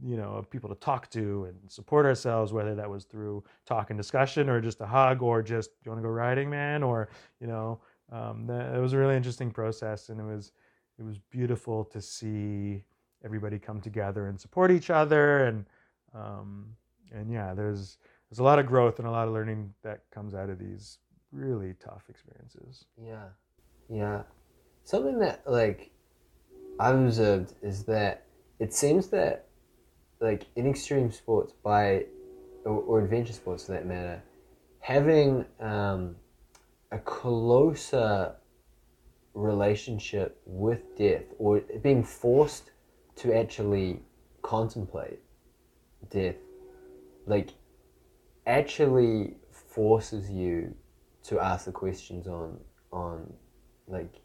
[0.00, 3.98] you know people to talk to and support ourselves, whether that was through talk and
[3.98, 7.08] discussion or just a hug or just you want to go riding, man, or
[7.40, 7.80] you know
[8.12, 10.52] um, that, it was a really interesting process and it was
[10.98, 12.82] it was beautiful to see
[13.24, 15.66] everybody come together and support each other and
[16.14, 16.66] um,
[17.12, 17.98] and yeah there's
[18.30, 20.98] there's a lot of growth and a lot of learning that comes out of these
[21.32, 22.84] really tough experiences.
[23.02, 23.28] Yeah,
[23.88, 24.22] yeah.
[24.84, 25.90] Something that like
[26.80, 28.24] I've observed is that
[28.58, 29.46] it seems that
[30.20, 32.06] like in extreme sports by
[32.64, 34.22] or, or adventure sports for that matter,
[34.80, 36.16] having um,
[36.90, 38.34] a closer
[39.34, 42.70] relationship with death or being forced
[43.16, 44.00] to actually
[44.42, 45.20] contemplate
[46.10, 46.36] death
[47.26, 47.50] like
[48.46, 50.74] actually forces you
[51.22, 52.58] to ask the questions on
[52.92, 53.32] on
[53.86, 54.22] like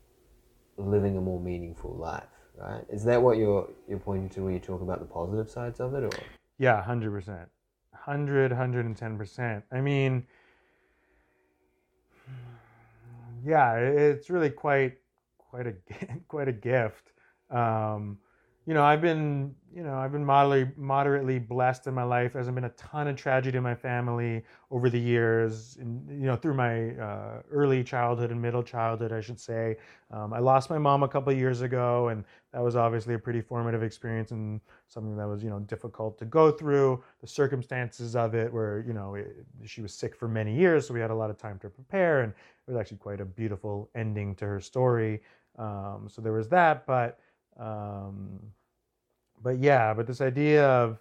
[0.77, 4.59] living a more meaningful life right is that what you're you're pointing to when you
[4.59, 6.11] talk about the positive sides of it or
[6.57, 7.47] Yeah, 100%.
[7.91, 9.63] 100, 110%.
[9.71, 10.25] I mean,
[13.45, 14.97] yeah, it's really quite
[15.37, 15.73] quite a
[16.27, 17.11] quite a gift.
[17.49, 18.17] Um,
[18.65, 22.33] you know, I've been you know I've been moderately moderately blessed in my life.
[22.33, 25.77] There hasn't been a ton of tragedy in my family over the years.
[25.79, 29.77] And, you know, through my uh, early childhood and middle childhood, I should say.
[30.11, 32.23] Um, I lost my mom a couple years ago, and
[32.53, 36.25] that was obviously a pretty formative experience and something that was you know difficult to
[36.25, 37.03] go through.
[37.21, 40.93] The circumstances of it were you know it, she was sick for many years, so
[40.93, 43.89] we had a lot of time to prepare, and it was actually quite a beautiful
[43.95, 45.21] ending to her story.
[45.57, 47.19] Um, so there was that, but
[47.59, 48.39] um,
[49.41, 50.99] but yeah, but this idea of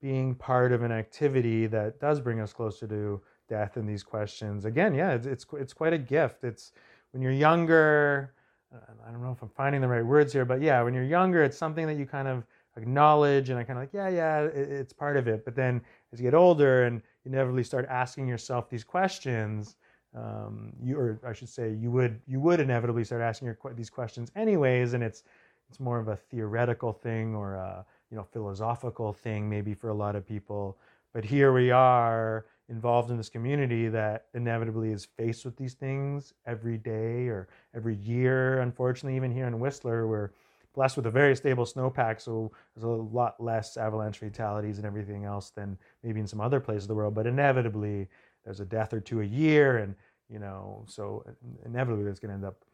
[0.00, 4.64] being part of an activity that does bring us closer to death and these questions
[4.64, 6.44] again, yeah, it's it's, it's quite a gift.
[6.44, 6.72] It's
[7.12, 8.34] when you're younger.
[8.70, 11.42] I don't know if I'm finding the right words here, but yeah, when you're younger,
[11.42, 12.44] it's something that you kind of
[12.76, 15.44] acknowledge and I kind of like, yeah, yeah, it, it's part of it.
[15.44, 15.80] But then
[16.12, 19.76] as you get older and you inevitably start asking yourself these questions,
[20.14, 23.90] um, you or I should say, you would you would inevitably start asking your, these
[23.90, 25.22] questions anyways, and it's
[25.68, 29.94] it's more of a theoretical thing or a you know philosophical thing maybe for a
[29.94, 30.78] lot of people.
[31.12, 36.34] But here we are involved in this community that inevitably is faced with these things
[36.46, 38.60] every day or every year.
[38.60, 40.30] Unfortunately, even here in Whistler, we're
[40.74, 45.24] blessed with a very stable snowpack, so there's a lot less avalanche fatalities and everything
[45.24, 47.14] else than maybe in some other places of the world.
[47.14, 48.06] But inevitably,
[48.44, 49.94] there's a death or two a year, and
[50.30, 51.32] you know, so uh,
[51.64, 52.64] inevitably, there's going to end up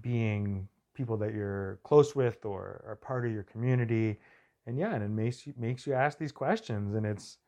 [0.00, 4.18] being people that you're close with or are part of your community,
[4.66, 7.38] and yeah, and it makes you makes you ask these questions, and it's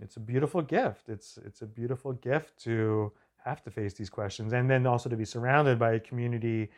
[0.00, 1.08] it's a beautiful gift.
[1.08, 3.12] It's it's a beautiful gift to
[3.44, 6.70] have to face these questions, and then also to be surrounded by a community.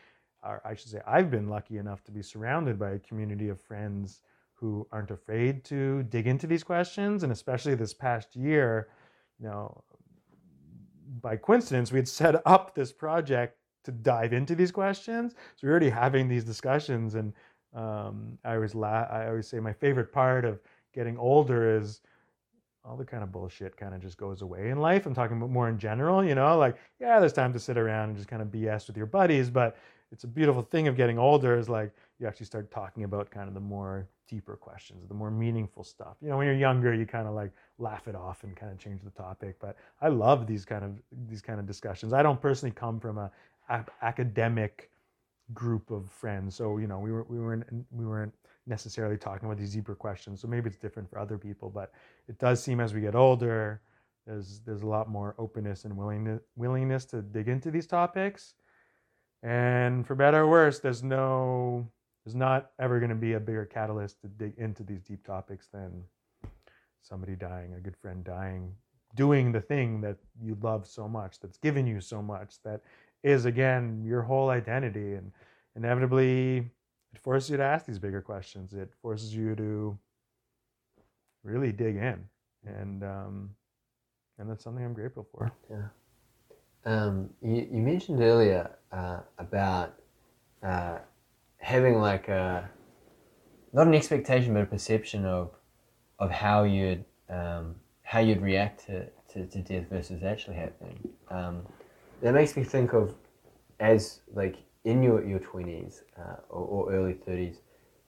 [0.42, 3.60] Or I should say, I've been lucky enough to be surrounded by a community of
[3.60, 4.22] friends
[4.54, 8.88] who aren't afraid to dig into these questions, and especially this past year,
[9.38, 9.82] you know,
[11.20, 15.34] by coincidence, we had set up this project to dive into these questions.
[15.56, 17.32] So we're already having these discussions, and
[17.74, 20.60] um, I always la- I always say my favorite part of
[20.92, 22.00] getting older is
[22.84, 25.06] all the kind of bullshit kind of just goes away in life.
[25.06, 28.10] I'm talking about more in general, you know, like yeah, there's time to sit around
[28.10, 29.76] and just kind of BS with your buddies, but
[30.12, 33.48] it's a beautiful thing of getting older is like you actually start talking about kind
[33.48, 36.16] of the more deeper questions, the more meaningful stuff.
[36.20, 38.78] You know, when you're younger, you kind of like laugh it off and kind of
[38.78, 39.56] change the topic.
[39.60, 40.92] But I love these kind of
[41.28, 42.12] these kind of discussions.
[42.12, 43.30] I don't personally come from a, a
[44.02, 44.90] academic
[45.52, 48.34] group of friends, so you know, we were we weren't we weren't
[48.66, 50.40] necessarily talking about these deeper questions.
[50.40, 51.92] So maybe it's different for other people, but
[52.28, 53.82] it does seem as we get older,
[54.26, 58.54] there's there's a lot more openness and willingness willingness to dig into these topics.
[59.42, 61.90] And for better or worse, there's no
[62.24, 65.68] there's not ever going to be a bigger catalyst to dig into these deep topics
[65.72, 66.04] than
[67.02, 68.74] somebody dying, a good friend dying,
[69.14, 72.82] doing the thing that you love so much, that's given you so much, that
[73.22, 75.14] is again your whole identity.
[75.14, 75.32] And
[75.76, 76.70] inevitably,
[77.12, 78.72] it forces you to ask these bigger questions.
[78.72, 79.98] It forces you to
[81.42, 82.24] really dig in,
[82.66, 83.50] and um,
[84.38, 85.50] and that's something I'm grateful for.
[85.70, 85.88] Yeah.
[86.84, 89.94] Um, you, you mentioned earlier uh, about
[90.62, 90.98] uh,
[91.58, 92.70] having like a
[93.72, 95.50] not an expectation but a perception of
[96.18, 100.98] of how you'd um, how you'd react to, to, to death versus actually happening.
[102.22, 103.14] That makes me think of
[103.78, 107.60] as like in your your twenties uh, or, or early thirties.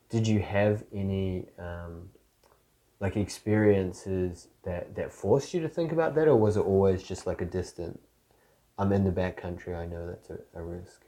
[0.08, 2.10] Did you have any um,
[3.00, 7.26] like experiences that that forced you to think about that, or was it always just
[7.26, 8.00] like a distant?
[8.78, 9.74] I'm in the back country.
[9.74, 11.04] I know that's a, a risk.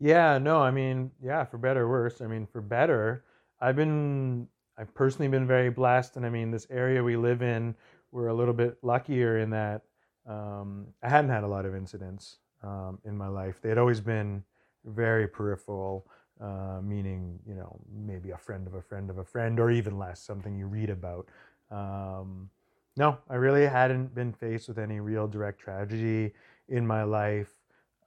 [0.00, 2.20] Yeah, no, I mean, yeah, for better or worse.
[2.20, 3.24] I mean, for better,
[3.60, 4.46] I've been,
[4.76, 6.16] I've personally been very blessed.
[6.16, 7.74] And I mean, this area we live in,
[8.12, 9.82] we're a little bit luckier in that
[10.28, 13.60] um, I hadn't had a lot of incidents um, in my life.
[13.62, 14.44] They had always been
[14.84, 16.06] very peripheral,
[16.40, 19.98] uh, meaning, you know, maybe a friend of a friend of a friend, or even
[19.98, 21.28] less, something you read about.
[21.70, 22.50] Um,
[22.96, 26.32] no, I really hadn't been faced with any real direct tragedy
[26.68, 27.52] in my life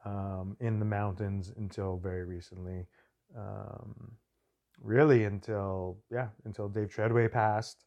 [0.06, 2.86] um, in the mountains until very recently.
[3.38, 4.12] Um,
[4.82, 7.86] really until yeah until Dave Treadway passed,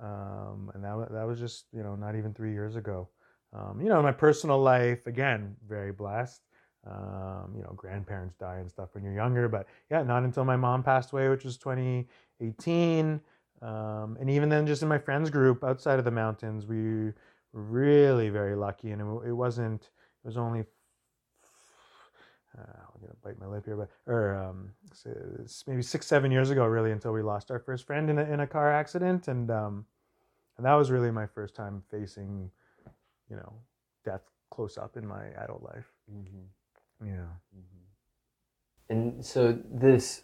[0.00, 3.08] um, and that that was just you know not even three years ago.
[3.54, 6.42] Um, you know, my personal life again very blessed.
[6.86, 10.56] Um, you know, grandparents die and stuff when you're younger, but yeah, not until my
[10.56, 13.20] mom passed away, which was 2018.
[13.62, 17.14] Um, and even then, just in my friends group outside of the mountains, we were
[17.52, 19.82] really very lucky, and it, it wasn't.
[19.82, 20.64] It was only
[22.58, 24.70] uh, I'm gonna bite my lip here, but or um,
[25.66, 28.40] maybe six, seven years ago, really, until we lost our first friend in a, in
[28.40, 29.86] a car accident, and um,
[30.56, 32.50] and that was really my first time facing,
[33.34, 33.52] you know,
[34.04, 35.90] death close up in my adult life.
[36.12, 37.06] Mm-hmm.
[37.06, 37.30] Yeah.
[37.56, 38.90] Mm-hmm.
[38.90, 40.22] And so this,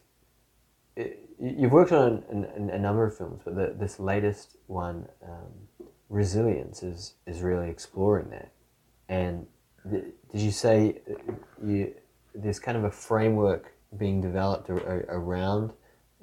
[0.97, 5.87] it, you've worked on a, a, number of films, but the, this latest one, um,
[6.09, 8.53] Resilience, is is really exploring that.
[9.09, 9.47] And
[9.91, 11.33] did you say uh,
[11.65, 11.95] you
[12.35, 15.73] there's kind of a framework being developed around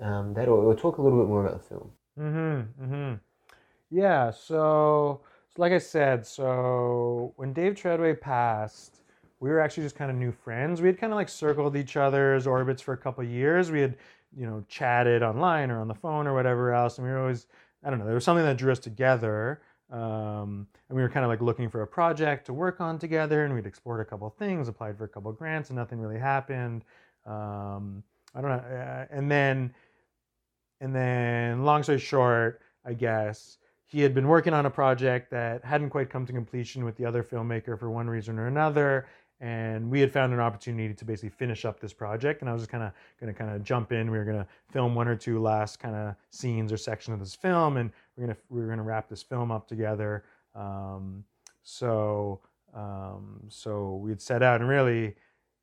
[0.02, 1.92] um, that, or, or, talk a little bit more about the film.
[2.20, 2.84] Mm-hmm.
[2.84, 3.14] Mm-hmm.
[3.90, 4.32] Yeah.
[4.32, 5.22] So,
[5.58, 9.02] like I said, so when Dave Treadway passed,
[9.40, 10.82] we were actually just kind of new friends.
[10.82, 13.72] We had kind of like circled each other's orbits for a couple years.
[13.72, 13.96] We had,
[14.36, 17.48] you know, chatted online or on the phone or whatever else, and we were always,
[17.84, 19.62] I don't know, there was something that drew us together.
[19.92, 23.46] Um, and we were kind of like looking for a project to work on together,
[23.46, 26.84] and we'd explored a couple things, applied for a couple grants, and nothing really happened.
[27.26, 28.04] Um,
[28.36, 28.76] I don't know.
[28.76, 29.74] Uh, and then,
[30.82, 35.64] and then, long story short, I guess he had been working on a project that
[35.64, 39.08] hadn't quite come to completion with the other filmmaker for one reason or another,
[39.40, 42.64] and we had found an opportunity to basically finish up this project and i was
[42.64, 44.10] just kind of going to kind of jump in.
[44.10, 47.20] We were going to film one or two last kind of scenes or section of
[47.20, 50.24] this film and we're going to we were going to wrap this film up together.
[50.56, 51.24] Um,
[51.62, 52.40] so
[52.74, 55.16] um, so we had set out and really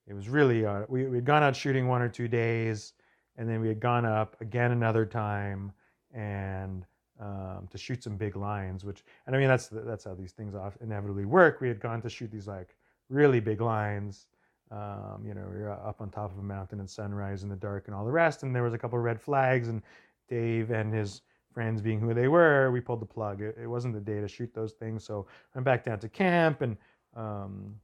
[0.06, 2.92] it was really uh, we, we'd gone out shooting one or two days
[3.36, 5.72] and then we had gone up again another time
[6.12, 6.86] and
[7.20, 10.54] um, to shoot some big lines which and i mean that's that's how these things
[10.80, 12.74] inevitably work we had gone to shoot these like
[13.08, 14.26] really big lines.
[14.70, 17.56] Um, you know, we were up on top of a mountain at sunrise in the
[17.56, 18.42] dark and all the rest.
[18.42, 19.82] And there was a couple red flags, and
[20.28, 23.40] Dave and his friends being who they were, we pulled the plug.
[23.40, 26.08] It, it wasn't the day to shoot those things, so I went back down to
[26.08, 26.76] camp and
[27.14, 27.76] um,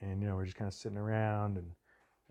[0.00, 1.70] and you know we're just kind of sitting around and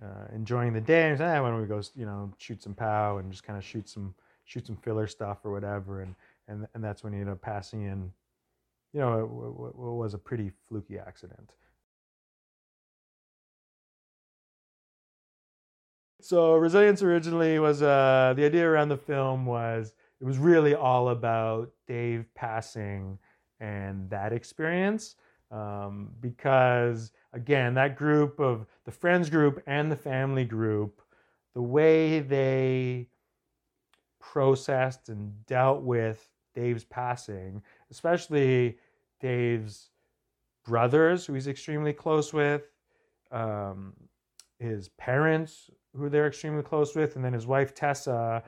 [0.04, 1.10] uh, enjoying the day.
[1.10, 3.58] And said, ah, why don't we go, you know, shoot some pow and just kind
[3.58, 4.14] of shoot some
[4.52, 6.02] shoot some filler stuff or whatever.
[6.02, 6.16] And
[6.48, 8.12] and and that's when he ended up passing in.
[8.94, 11.54] You know, it, was a pretty fluky accident.
[16.20, 21.10] So Resilience originally was uh, the idea around the film was it was really all
[21.10, 23.18] about Dave passing
[23.62, 25.16] and that experience
[25.52, 31.02] um, because again that group of the friends group and the family group
[31.56, 33.08] the way they
[34.22, 38.78] processed and dealt with Dave's passing, especially
[39.20, 39.90] Dave's
[40.66, 42.64] brothers, who he's extremely close with,
[43.32, 43.94] um,
[44.60, 48.44] his parents, who they're extremely close with, and then his wife Tessa,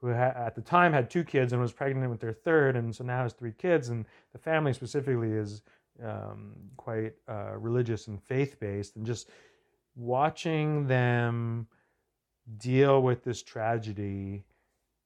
[0.00, 2.94] who ha- at the time had two kids and was pregnant with their third, and
[2.94, 3.88] so now has three kids.
[3.88, 5.62] And the family specifically is
[6.02, 9.28] um, quite uh, religious and faith based, and just
[9.96, 11.66] watching them
[12.56, 14.44] deal with this tragedy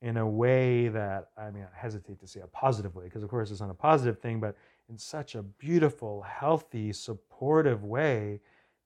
[0.03, 3.30] in a way that I mean, I hesitate to say a positive way because, of
[3.30, 4.57] course, it's not a positive thing, but
[4.90, 8.40] in such a beautiful, healthy, supportive way.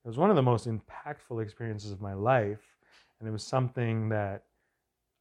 [0.05, 2.77] It was one of the most impactful experiences of my life
[3.19, 4.43] and it was something that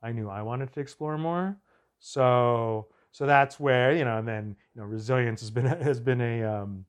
[0.02, 1.56] I knew I wanted to explore more.
[1.98, 6.20] So so that's where you know, and then you know, resilience has been has been
[6.20, 6.84] a um,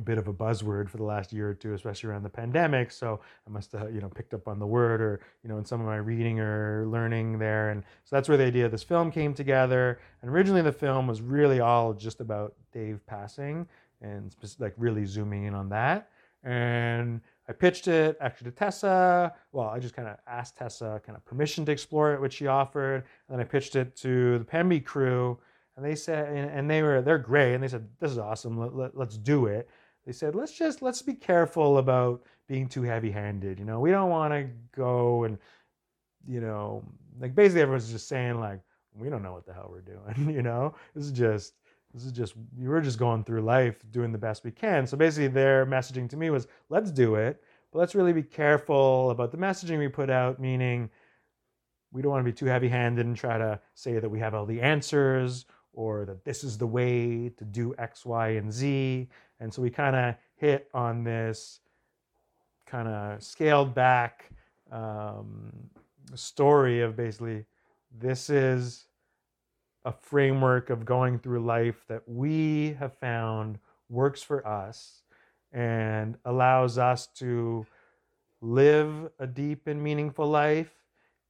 [0.00, 2.90] a bit of a buzzword for the last year or two, especially around the pandemic.
[2.90, 5.64] So I must have you know picked up on the word, or you know, in
[5.64, 8.82] some of my reading or learning there, and so that's where the idea of this
[8.82, 10.00] film came together.
[10.22, 13.68] And originally, the film was really all just about Dave passing,
[14.00, 16.08] and like really zooming in on that.
[16.42, 19.34] And I pitched it actually to Tessa.
[19.52, 22.46] Well, I just kind of asked Tessa kind of permission to explore it, which she
[22.46, 23.04] offered.
[23.28, 25.38] And then I pitched it to the Pemby crew,
[25.76, 28.58] and they said, and they were they're great, and they said this is awesome.
[28.58, 29.68] Let, let, let's do it.
[30.10, 33.60] They said let's just let's be careful about being too heavy-handed.
[33.60, 35.38] You know, we don't want to go and
[36.26, 36.82] you know
[37.20, 38.58] like basically everyone's just saying like
[38.98, 40.34] we don't know what the hell we're doing.
[40.34, 41.54] You know, this is just
[41.94, 45.28] this is just we're just going through life doing the best we can so basically
[45.28, 47.40] their messaging to me was let's do it
[47.70, 50.90] but let's really be careful about the messaging we put out meaning
[51.92, 54.34] we don't want to be too heavy handed and try to say that we have
[54.34, 59.08] all the answers or that this is the way to do X, Y, and Z.
[59.38, 61.60] And so we kind of hit on this
[62.66, 64.30] kind of scaled back
[64.70, 65.50] um,
[66.14, 67.44] story of basically
[67.98, 68.86] this is
[69.84, 73.58] a framework of going through life that we have found
[73.88, 75.02] works for us
[75.52, 77.66] and allows us to
[78.40, 80.72] live a deep and meaningful life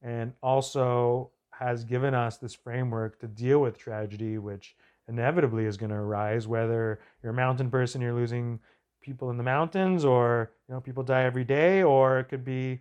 [0.01, 1.31] and also
[1.61, 4.75] has given us this framework to deal with tragedy which
[5.07, 8.59] inevitably is going to arise whether you're a mountain person you're losing
[9.01, 12.79] people in the mountains or you know people die every day or it could be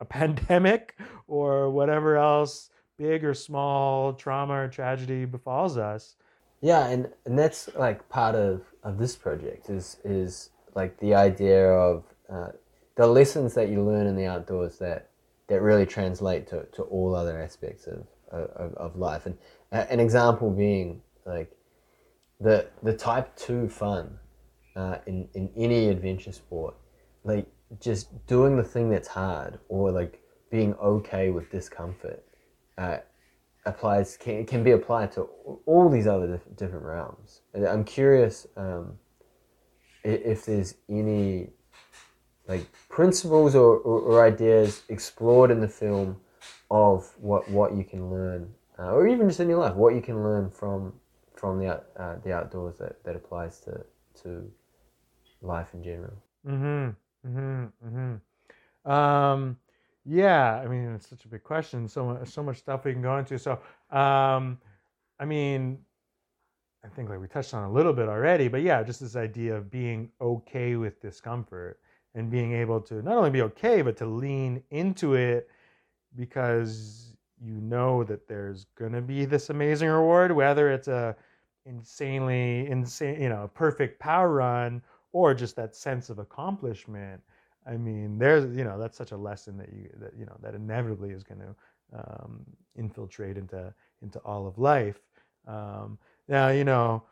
[0.00, 0.96] a pandemic
[1.26, 6.16] or whatever else big or small trauma or tragedy befalls us.
[6.60, 11.70] Yeah, and, and that's like part of, of this project is is like the idea
[11.72, 12.48] of uh,
[12.96, 15.09] the lessons that you learn in the outdoors that
[15.50, 19.26] that really translate to, to all other aspects of, of, of life.
[19.26, 19.36] And
[19.72, 21.50] uh, an example being like
[22.40, 24.18] the the type two fun
[24.76, 26.74] uh, in in any adventure sport,
[27.24, 27.46] like
[27.80, 32.24] just doing the thing that's hard or like being okay with discomfort.
[32.78, 32.98] Uh,
[33.66, 35.28] applies can, can be applied to
[35.66, 37.42] all these other dif- different realms.
[37.54, 38.94] I'm curious um,
[40.02, 41.50] if there's any
[42.50, 46.16] like principles or, or, or ideas explored in the film
[46.70, 50.02] of what what you can learn, uh, or even just in your life, what you
[50.02, 50.92] can learn from
[51.36, 53.84] from the uh, the outdoors that, that applies to
[54.22, 54.50] to
[55.40, 56.16] life in general.
[56.46, 57.28] Mm-hmm.
[57.28, 57.64] Mm-hmm.
[57.86, 58.90] Mm-hmm.
[58.90, 59.56] Um,
[60.04, 61.86] yeah, I mean, it's such a big question.
[61.88, 63.38] So much, so much stuff we can go into.
[63.38, 63.52] So,
[63.90, 64.58] um,
[65.18, 65.78] I mean,
[66.84, 69.54] I think like we touched on a little bit already, but yeah, just this idea
[69.54, 71.78] of being okay with discomfort
[72.14, 75.48] and being able to not only be okay, but to lean into it
[76.16, 81.16] because you know that there's gonna be this amazing reward, whether it's a
[81.66, 84.82] insanely insane, you know, perfect power run
[85.12, 87.20] or just that sense of accomplishment.
[87.66, 90.54] I mean, there's you know that's such a lesson that you that you know that
[90.54, 91.54] inevitably is going to
[91.98, 92.44] um,
[92.76, 95.00] infiltrate into into all of life.
[95.46, 95.98] Um,
[96.28, 97.02] now you know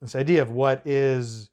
[0.00, 1.50] this idea of what is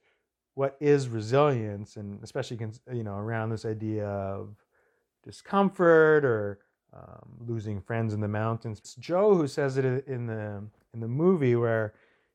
[0.56, 2.58] what is resilience, and especially
[2.92, 4.56] you know around this idea of
[5.24, 6.60] discomfort or
[6.94, 8.80] um, losing friends in the mountains.
[8.80, 11.94] It's Joe who says it in the in the movie where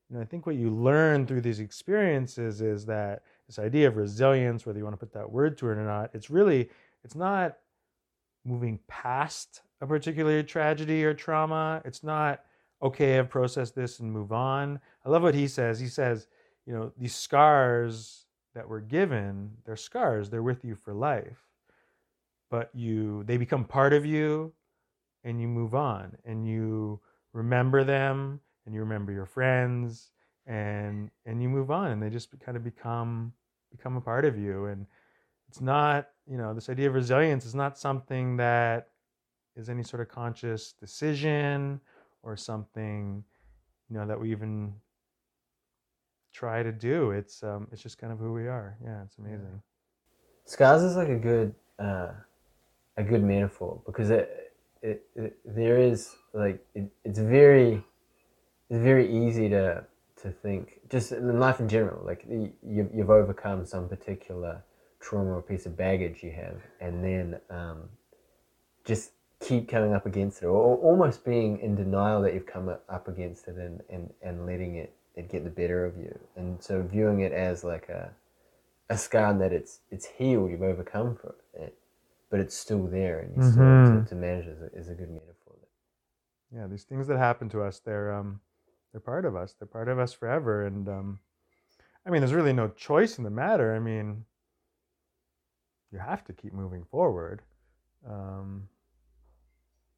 [0.09, 3.97] you know I think what you learn through these experiences is that this idea of
[3.97, 6.71] resilience, whether you want to put that word to it or not, it's really
[7.05, 7.57] it's not
[8.45, 11.81] moving past a particular tragedy or trauma.
[11.85, 12.41] It's not
[12.83, 14.81] okay, I've processed this and move on.
[15.05, 15.81] I love what he says.
[15.81, 16.29] He says,
[16.69, 20.29] you know, these scars that we're given, they're scars.
[20.29, 21.47] They're with you for life.
[22.51, 24.53] But you they become part of you
[25.25, 27.01] and you move on and you
[27.33, 30.11] remember them and you remember your friends
[30.47, 33.33] and and you move on and they just kind of become
[33.71, 34.87] become a part of you and
[35.49, 38.89] it's not you know this idea of resilience is not something that
[39.57, 41.81] is any sort of conscious decision
[42.23, 43.23] or something
[43.91, 44.73] you know that we even
[46.33, 48.77] try to do it's um it's just kind of who we are.
[48.85, 49.61] Yeah it's amazing.
[50.45, 52.09] Scars is like a good uh,
[52.97, 57.83] a good metaphor because it, it, it there is like it, it's very
[58.71, 59.85] it's very easy to
[60.23, 62.53] to think just in life in general like you,
[62.95, 64.63] you've overcome some particular
[65.01, 67.89] trauma or piece of baggage you have and then um,
[68.85, 72.69] just keep coming up against it or, or almost being in denial that you've come
[72.69, 76.19] up- up against it and, and, and letting it, it get the better of you.
[76.37, 78.13] And so viewing it as like a
[78.91, 81.77] a scar and that it's it's healed you've overcome for it
[82.31, 84.05] but it's still there and you still have Mhm.
[84.05, 85.57] to, to manage it is a, is a good metaphor.
[86.55, 88.41] Yeah these things that happen to us they're um
[88.93, 89.55] they're part of us.
[89.59, 90.67] They're part of us forever.
[90.67, 91.21] And um
[92.07, 93.75] i mean there's really no choice in the matter.
[93.75, 94.25] I mean
[95.93, 97.43] you have to keep moving forward.
[98.09, 98.69] Um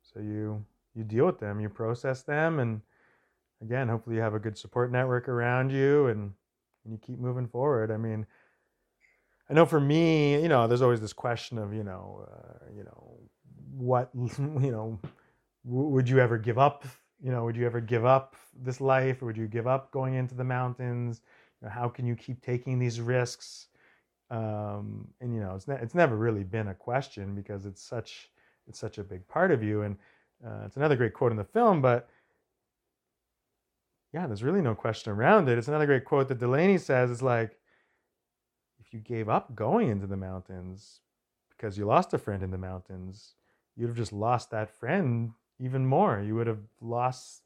[0.02, 0.64] so you
[0.94, 2.80] you deal with them you process them and
[3.62, 6.32] again hopefully you have a good support network around you and,
[6.84, 7.90] and you keep moving forward.
[7.90, 8.26] I mean
[9.48, 12.84] i know for me you know there's always this question of you know uh, you
[12.84, 13.18] know
[13.72, 15.00] what you know
[15.64, 16.84] w- would you ever give up
[17.20, 19.22] you know would you ever give up this life?
[19.22, 21.20] Or would you give up going into the mountains?
[21.60, 23.68] You know, how can you keep taking these risks?
[24.30, 28.30] Um, and you know it's, ne- it's never really been a question because it's such
[28.68, 29.82] it's such a big part of you.
[29.82, 29.96] And
[30.46, 32.08] uh, it's another great quote in the film but
[34.12, 37.22] yeah there's really no question around it it's another great quote that delaney says it's
[37.22, 37.58] like
[38.78, 41.00] if you gave up going into the mountains
[41.50, 43.34] because you lost a friend in the mountains
[43.76, 47.42] you'd have just lost that friend even more you would have lost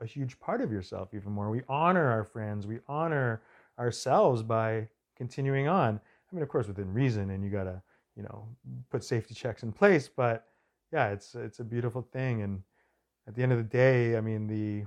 [0.00, 1.50] a huge part of yourself even more.
[1.50, 3.42] We honor our friends, we honor
[3.78, 6.00] ourselves by continuing on.
[6.30, 7.82] I mean, of course, within reason, and you gotta,
[8.16, 8.48] you know,
[8.90, 10.08] put safety checks in place.
[10.08, 10.46] But
[10.92, 12.62] yeah, it's it's a beautiful thing, and
[13.26, 14.84] at the end of the day, I mean, the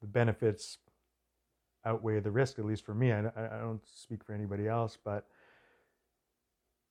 [0.00, 0.78] the benefits
[1.84, 2.58] outweigh the risk.
[2.58, 5.26] At least for me, I, I don't speak for anybody else, but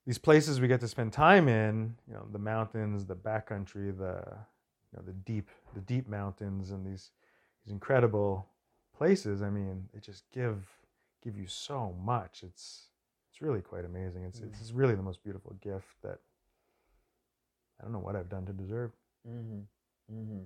[0.05, 4.23] these places we get to spend time in, you know, the mountains, the backcountry, the
[4.91, 7.11] you know, the deep the deep mountains, and these
[7.65, 8.47] these incredible
[8.97, 9.41] places.
[9.41, 10.65] I mean, they just give
[11.23, 12.43] give you so much.
[12.43, 12.89] It's
[13.31, 14.23] it's really quite amazing.
[14.23, 14.53] It's mm-hmm.
[14.61, 16.19] it's really the most beautiful gift that
[17.79, 18.91] I don't know what I've done to deserve.
[19.27, 20.15] Mm-hmm.
[20.15, 20.43] Mm-hmm.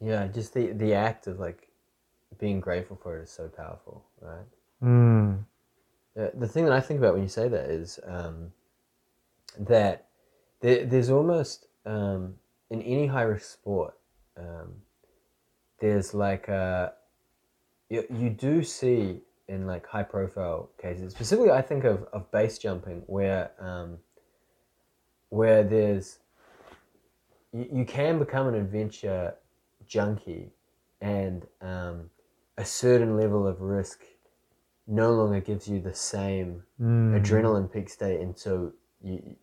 [0.00, 1.68] Yeah, just the the act of like
[2.38, 4.46] being grateful for it is so powerful, right?
[4.82, 5.44] Mm.
[6.14, 8.52] The, the thing that I think about when you say that is um,
[9.58, 10.06] that
[10.60, 12.34] there, there's almost um,
[12.70, 13.94] in any high risk sport,
[14.36, 14.74] um,
[15.80, 16.94] there's like a
[17.88, 22.58] you, you do see in like high profile cases, specifically I think of, of base
[22.58, 23.98] jumping where um,
[25.28, 26.18] where there's
[27.52, 29.34] you, you can become an adventure
[29.90, 30.50] junkie
[31.00, 32.08] and um,
[32.56, 34.04] a certain level of risk
[34.86, 37.20] no longer gives you the same mm.
[37.20, 38.72] adrenaline peak state and so
[39.02, 39.36] you,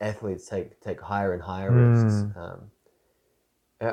[0.00, 2.04] athletes take take higher and higher mm.
[2.04, 2.70] risks um,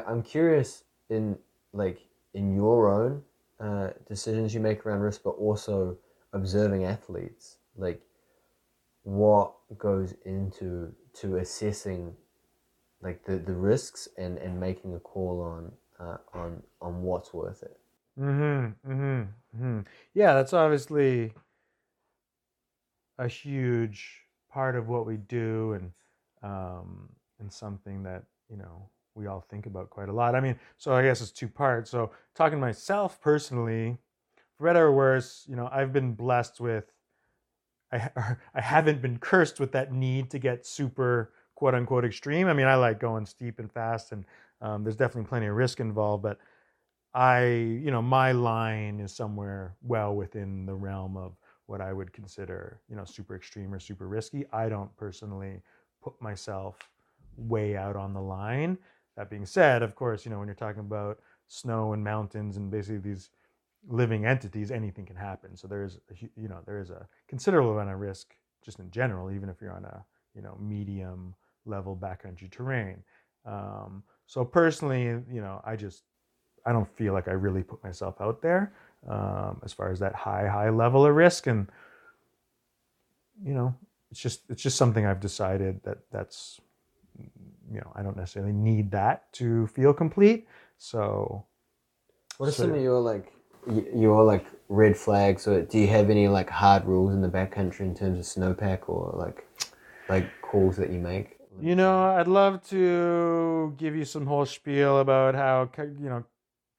[0.07, 1.37] i'm curious in
[1.73, 1.99] like
[2.33, 3.21] in your own
[3.59, 5.97] uh, decisions you make around risk, but also
[6.33, 7.57] observing athletes.
[7.77, 8.01] Like,
[9.03, 12.15] what goes into to assessing
[13.03, 17.63] like the, the risks and, and making a call on uh, on on what's worth
[17.63, 17.77] it.
[18.19, 19.21] Mm-hmm, mm-hmm.
[19.57, 19.79] Mm-hmm.
[20.13, 21.33] Yeah, that's obviously
[23.17, 25.91] a huge part of what we do, and
[26.43, 30.35] um, and something that you know we all think about quite a lot.
[30.35, 31.91] I mean, so I guess it's two parts.
[31.91, 33.97] So talking to myself personally,
[34.57, 36.85] for better or worse, you know, I've been blessed with,
[37.91, 38.09] I,
[38.55, 41.31] I haven't been cursed with that need to get super
[41.63, 42.47] quote unquote extreme.
[42.47, 44.25] I mean, I like going steep and fast, and
[44.59, 46.37] um, there's definitely plenty of risk involved, but
[47.13, 51.37] I, you know, my line is somewhere well within the realm of
[51.67, 54.43] what I would consider, you know, super extreme or super risky.
[54.51, 55.61] I don't personally
[56.01, 56.89] put myself
[57.37, 58.77] way out on the line.
[59.15, 62.69] That being said, of course, you know, when you're talking about snow and mountains and
[62.69, 63.29] basically these
[63.87, 65.55] living entities, anything can happen.
[65.55, 68.35] So there is, a, you know, there is a considerable amount of risk
[68.65, 70.03] just in general, even if you're on a,
[70.35, 71.35] you know, medium
[71.65, 73.03] level backcountry terrain.
[73.45, 76.03] Um, so personally, you know, I just,
[76.65, 78.73] I don't feel like I really put myself out there
[79.09, 81.47] um, as far as that high, high level of risk.
[81.47, 81.67] And,
[83.43, 83.75] you know,
[84.11, 86.61] it's just, it's just something I've decided that that's
[87.71, 90.47] you know, I don't necessarily need that to feel complete.
[90.77, 91.45] So,
[92.37, 93.31] what are so, some of your like
[93.95, 97.81] your like red flags, or do you have any like hard rules in the backcountry
[97.81, 99.45] in terms of snowpack or like
[100.09, 101.37] like calls that you make?
[101.61, 106.23] You know, I'd love to give you some whole spiel about how you know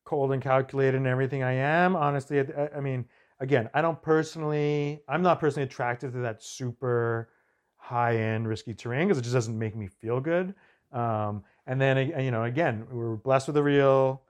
[0.05, 1.97] cold and calculated and everything I am.
[1.97, 3.07] Honestly, I, I mean,
[3.41, 7.31] again, I don't personally, I'm not personally attracted to that super
[7.77, 10.55] high end risky terrain because it just doesn't make me feel good.
[10.93, 14.23] Um, and then you know, again, we're blessed with a real,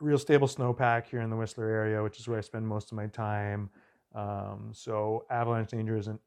[0.00, 2.96] real stable snowpack here in the Whistler area, which is where I spend most of
[2.96, 3.70] my time.
[4.14, 6.20] Um, so avalanche danger isn't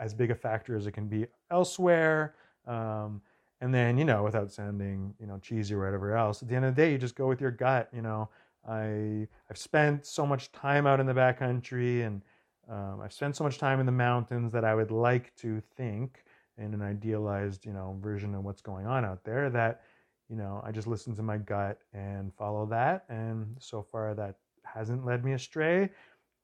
[0.00, 2.34] as big a factor as it can be elsewhere.
[2.68, 3.22] Um,
[3.60, 6.64] and then you know, without sounding you know cheesy or whatever else, at the end
[6.64, 7.88] of the day, you just go with your gut.
[7.92, 8.28] You know,
[8.68, 12.22] I I've spent so much time out in the backcountry and
[12.68, 16.24] um, I've spent so much time in the mountains that I would like to think
[16.58, 19.82] in an idealized, you know, version of what's going on out there that,
[20.28, 23.04] you know, I just listen to my gut and follow that.
[23.08, 25.88] And so far that hasn't led me astray.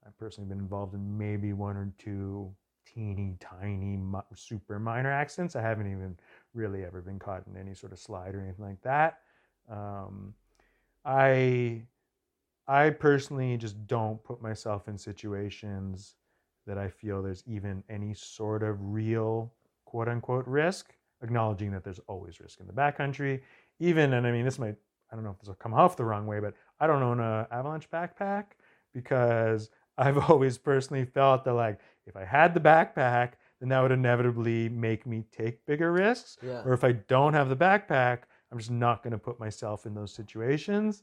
[0.06, 2.54] I've personally been involved in maybe one or two
[2.86, 3.98] teeny tiny
[4.34, 5.56] super minor accidents.
[5.56, 6.16] I haven't even
[6.52, 9.20] really ever been caught in any sort of slide or anything like that.
[9.70, 10.34] Um,
[11.04, 11.86] I
[12.66, 16.14] I personally just don't put myself in situations
[16.66, 19.52] that I feel there's even any sort of real
[19.84, 23.40] quote unquote risk, acknowledging that there's always risk in the backcountry.
[23.80, 24.76] Even, and I mean, this might,
[25.12, 27.20] I don't know if this will come off the wrong way, but I don't own
[27.20, 28.44] a avalanche backpack
[28.94, 33.92] because I've always personally felt that like if I had the backpack, then that would
[33.92, 36.36] inevitably make me take bigger risks.
[36.42, 36.62] Yeah.
[36.64, 38.18] Or if I don't have the backpack,
[38.50, 41.02] I'm just not going to put myself in those situations.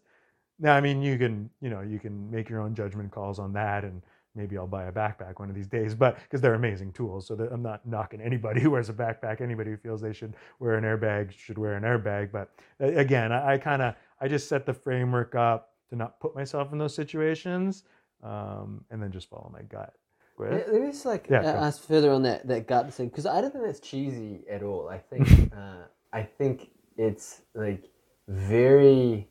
[0.59, 3.51] Now, I mean, you can, you know, you can make your own judgment calls on
[3.53, 4.01] that, and
[4.35, 5.95] maybe I'll buy a backpack one of these days.
[5.95, 9.41] But because they're amazing tools, so I'm not knocking anybody who wears a backpack.
[9.41, 12.31] Anybody who feels they should wear an airbag should wear an airbag.
[12.31, 16.35] But again, I, I kind of, I just set the framework up to not put
[16.35, 17.83] myself in those situations,
[18.23, 19.95] um, and then just follow my gut.
[20.41, 23.09] With- Let let me just like Yeah, uh, ask further on that that gut thing
[23.09, 24.89] because I don't think that's cheesy at all.
[24.89, 27.89] I think uh, I think it's like
[28.27, 29.27] very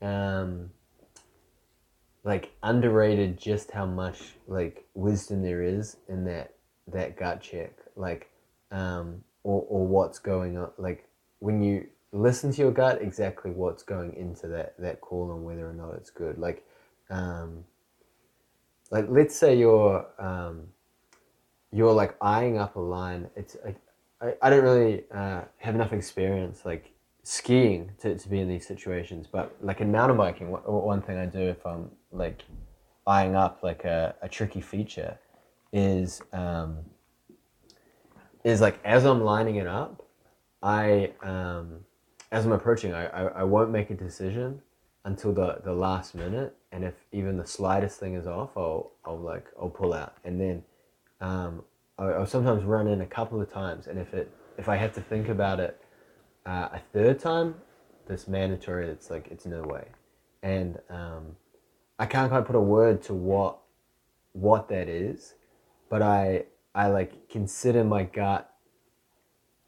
[0.00, 0.70] um,
[2.24, 6.54] like underrated just how much like wisdom there is in that
[6.88, 7.72] that gut check.
[7.94, 8.30] Like
[8.70, 11.06] um, or, or what's going on like
[11.40, 15.68] when you listen to your gut exactly what's going into that that call and whether
[15.68, 16.38] or not it's good.
[16.38, 16.66] Like
[17.10, 17.64] um,
[18.90, 20.68] like let's say you're um,
[21.72, 23.28] you're like eyeing up a line.
[23.36, 23.74] It's I,
[24.26, 26.92] I, I don't really uh, have enough experience like
[27.28, 31.18] skiing to, to be in these situations but like in mountain biking one, one thing
[31.18, 32.42] i do if i'm like
[33.06, 35.18] eyeing up like a, a tricky feature
[35.70, 36.78] is um,
[38.44, 40.06] is like as i'm lining it up
[40.62, 41.80] i um,
[42.32, 44.62] as i'm approaching I, I, I won't make a decision
[45.04, 49.18] until the, the last minute and if even the slightest thing is off i'll, I'll
[49.18, 50.16] like i'll pull out.
[50.24, 50.62] And then
[51.20, 51.62] um,
[51.98, 54.92] I'll, I'll sometimes run in a couple of times and if it if i have
[54.94, 55.80] to think about it
[56.46, 57.54] uh, a third time
[58.06, 59.86] this mandatory it's like it's no way.
[60.42, 61.36] And um,
[61.98, 63.58] i can't quite put a word to what
[64.32, 65.34] what that is
[65.88, 66.44] but i
[66.74, 68.52] i like consider my gut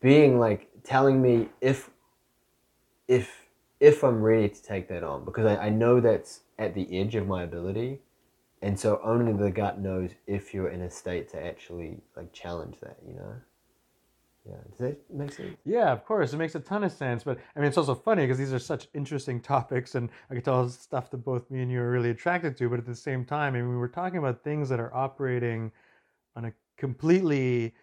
[0.01, 1.91] being like telling me if
[3.09, 3.40] if
[3.81, 7.15] if i'm ready to take that on because i, I know that's at the edge
[7.15, 8.01] of my ability
[8.63, 12.77] and so only the gut knows if you're in a state to actually like challenge
[12.81, 13.35] that you know
[14.47, 16.33] yeah does that make sense Yeah, of course.
[16.33, 17.25] It makes a ton of sense.
[17.25, 20.45] But I mean, it's also funny because these are such interesting topics, and I could
[20.45, 22.69] tell stuff that both me and you are really attracted to.
[22.71, 25.71] But at the same time, I mean, we're talking about things that are operating
[26.37, 27.75] on a completely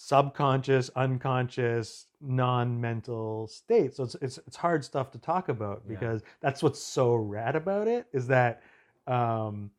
[0.00, 3.96] subconscious, unconscious, non-mental state.
[3.96, 5.94] So it's it's it's hard stuff to talk about Yeah.
[5.94, 8.62] because that's what's so rad about it is that
[9.08, 9.72] um,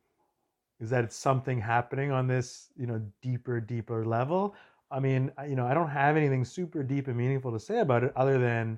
[0.82, 4.56] is that it's something happening on this you know deeper, deeper level.
[4.92, 8.04] I mean, you know, I don't have anything super deep and meaningful to say about
[8.04, 8.78] it other than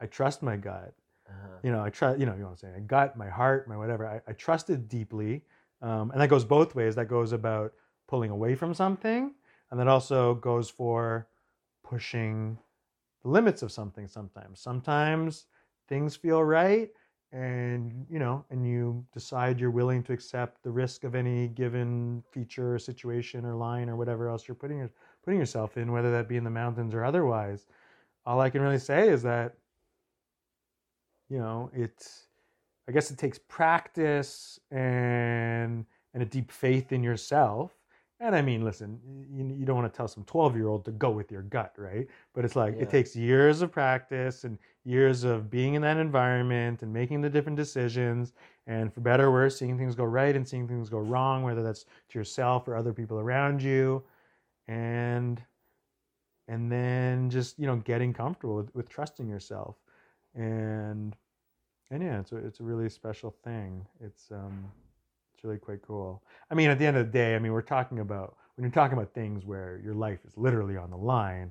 [0.00, 0.94] I trust my gut.
[1.28, 1.56] uh-huh.
[1.62, 2.86] You know, I trust, you know, you know what I'm saying?
[2.86, 4.06] Gut, my heart, my whatever.
[4.06, 5.44] I, I trust it deeply.
[5.82, 6.94] Um, and that goes both ways.
[6.94, 7.74] That goes about
[8.06, 9.34] pulling away from something,
[9.70, 11.28] and that also goes for
[11.84, 12.58] pushing
[13.22, 14.60] the limits of something sometimes.
[14.60, 15.46] Sometimes
[15.88, 16.90] things feel right,
[17.32, 22.22] and you know, and you decide you're willing to accept the risk of any given
[22.32, 24.88] feature or situation or line or whatever else you're putting
[25.24, 27.66] putting yourself in, whether that be in the mountains or otherwise.
[28.26, 29.54] All I can really say is that,
[31.28, 32.26] you know, it's,
[32.88, 37.70] I guess it takes practice and and a deep faith in yourself.
[38.20, 39.00] And I mean, listen,
[39.32, 41.72] you, you don't want to tell some 12 year old to go with your gut,
[41.78, 42.06] right?
[42.34, 42.82] But it's like Yeah.
[42.82, 47.30] it takes years of practice and years of being in that environment and making the
[47.30, 48.34] different decisions.
[48.66, 51.62] And for better or worse, seeing things go right and seeing things go wrong, whether
[51.62, 54.04] that's to yourself or other people around you.
[54.68, 55.42] And
[56.48, 59.76] and then just you know getting comfortable with, with trusting yourself
[60.34, 61.16] and
[61.90, 64.64] and yeah it's a, it's a really special thing it's um
[65.40, 67.62] it's really quite cool i mean at the end of the day i mean we're
[67.62, 71.50] talking about when you're talking about things where your life is literally on the line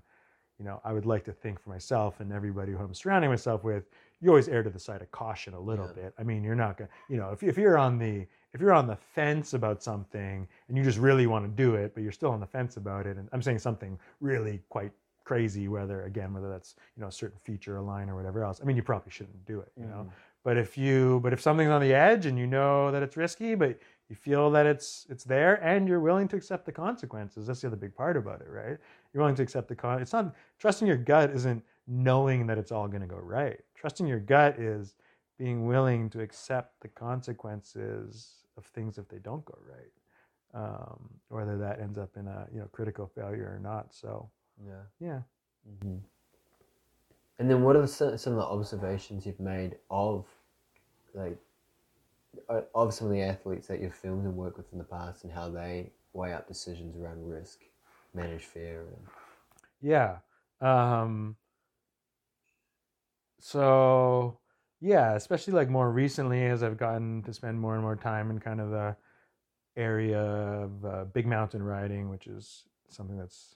[0.59, 3.63] you know i would like to think for myself and everybody who i'm surrounding myself
[3.63, 3.89] with
[4.21, 6.03] you always err to the side of caution a little Yeah.
[6.03, 8.73] bit i mean you're not gonna you know if, if you're on the if you're
[8.73, 12.11] on the fence about something and you just really want to do it but you're
[12.11, 14.91] still on the fence about it and i'm saying something really quite
[15.23, 18.59] crazy whether again whether that's you know a certain feature a line or whatever else
[18.61, 20.09] i mean you probably shouldn't do it you know Mhm.
[20.43, 23.55] But if you but if something's on the edge and you know that it's risky
[23.55, 23.79] but
[24.09, 27.67] you feel that it's it's there and you're willing to accept the consequences that's the
[27.67, 28.77] other big part about it right?
[29.13, 32.71] You're willing to accept the con it's not trusting your gut isn't knowing that it's
[32.71, 33.59] all going to go right.
[33.75, 34.95] Trusting your gut is
[35.37, 39.91] being willing to accept the consequences of things if they don't go right
[40.53, 44.29] um, whether that ends up in a you know critical failure or not so
[44.65, 44.83] yeah.
[44.99, 45.21] yeah.
[45.83, 45.97] Hmm
[47.39, 50.25] And then, what are the, some of the observations you've made of,
[51.13, 51.37] like,
[52.49, 55.23] uh, of some of the athletes that you've filmed and worked with in the past,
[55.23, 57.61] and how they weigh up decisions around risk,
[58.13, 59.07] manage fear, and
[59.81, 60.17] Yeah.
[60.61, 61.37] Um,
[63.39, 64.37] so
[64.81, 68.39] yeah, especially like more recently as I've gotten to spend more and more time in
[68.39, 68.95] kind of the
[69.77, 73.55] area of uh, big mountain riding, which is something that's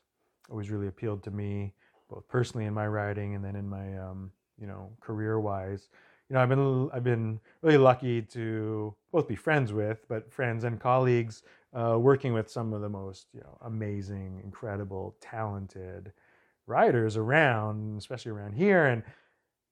[0.50, 1.74] always really appealed to me,
[2.14, 5.90] both personally in my riding and then in my um, you know career wise.
[6.30, 10.64] You know, I've been I've been really lucky to both be friends with, but friends
[10.64, 11.44] and colleagues
[11.74, 16.14] uh, working with some of the most you know amazing, incredible, talented
[16.66, 18.86] riders around, especially around here.
[18.86, 19.04] And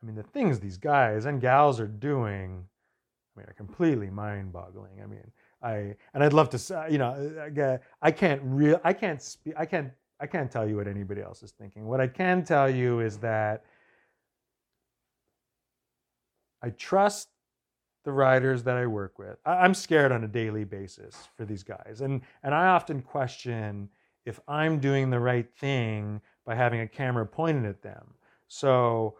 [0.02, 2.66] I mean, the things these guys and gals are doing,
[3.36, 5.02] I mean, are completely mind-boggling.
[5.02, 5.32] I mean,
[5.62, 9.66] I and I'd love to say, you know, I, can't real, I can't speak, I
[9.66, 11.88] can't, I can't tell you what anybody else is thinking.
[11.88, 13.66] What I can tell you is that
[16.62, 17.30] I trust
[18.04, 19.38] the riders that I work with.
[19.46, 23.90] I, am scared on a daily basis for these guys, and and I often question
[24.26, 28.14] if I'm doing the right thing by having a camera pointed at them.
[28.48, 29.18] So,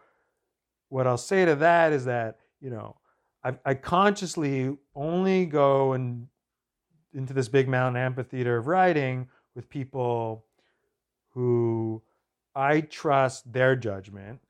[0.88, 2.96] what I'll say to that is that you know
[3.42, 6.28] I, I consciously only go and
[7.12, 10.46] into this big mountain amphitheater of riding with people
[11.34, 12.02] who
[12.54, 14.40] I trust their judgment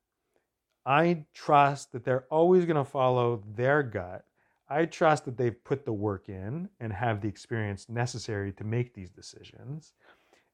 [0.85, 4.24] I trust that they're always going to follow their gut.
[4.68, 8.95] I trust that they've put the work in and have the experience necessary to make
[8.95, 9.93] these decisions.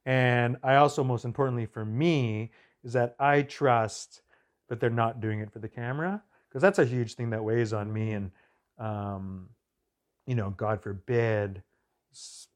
[0.04, 2.50] And I also, most importantly for me,
[2.84, 4.22] is that I trust
[4.68, 7.72] that they're not doing it for the camera because that's a huge thing that weighs
[7.72, 8.12] on me.
[8.12, 8.30] And,
[8.78, 9.48] um,
[10.26, 11.62] you know, God forbid,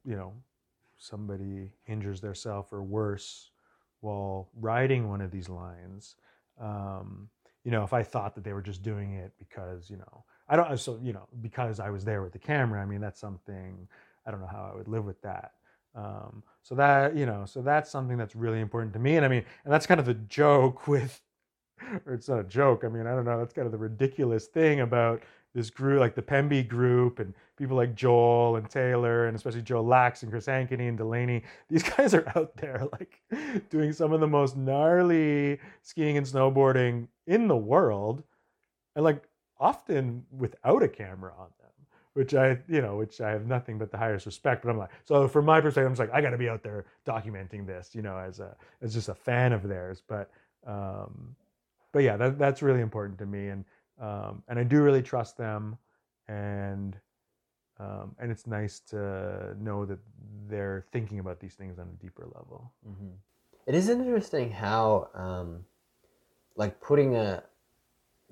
[0.05, 0.35] you know,
[0.99, 3.52] somebody injures themselves or worse
[4.03, 6.17] while riding one of these lines.
[6.61, 7.29] Um,
[7.65, 10.57] you know, if I thought that they were just doing it because, you know, I
[10.57, 13.89] don't, so, you know, because I was there with the camera, I mean, that's something,
[14.27, 15.53] I don't know how I would live with that.
[15.95, 19.17] Um, so that, you know, so that's something that's really important to me.
[19.17, 21.21] And I mean, and that's kind of the joke with,
[22.07, 22.85] or it's not a joke.
[22.85, 25.23] I mean, I don't know, that's kind of the ridiculous thing about
[25.55, 29.83] this group, like the Pemby group, and people like Joel and Taylor, and especially Joe
[29.83, 31.43] Lax and Chris Ankeny and Delaney.
[31.69, 33.21] These guys are out there like
[33.71, 38.23] doing some of the most gnarly skiing and snowboarding in the world,
[38.97, 39.23] and like
[39.59, 41.69] often without a camera on them.
[42.15, 44.63] Which I, you know, which I have nothing but the highest respect.
[44.63, 46.63] But I'm like, so from my perspective, I'm just like, I got to be out
[46.63, 50.03] there documenting this, you know, as a as just a fan of theirs.
[50.07, 50.31] But,
[50.67, 51.35] um,
[51.91, 53.49] but yeah, that, that's really important to me.
[53.49, 53.65] And
[54.01, 55.77] um, and I do really trust them,
[56.29, 56.97] and
[57.79, 59.99] um, and it's nice to know that
[60.49, 62.73] they're thinking about these things on a deeper level.
[62.89, 63.11] Mm-hmm.
[63.67, 65.65] It is interesting how, um,
[66.57, 67.45] like, putting a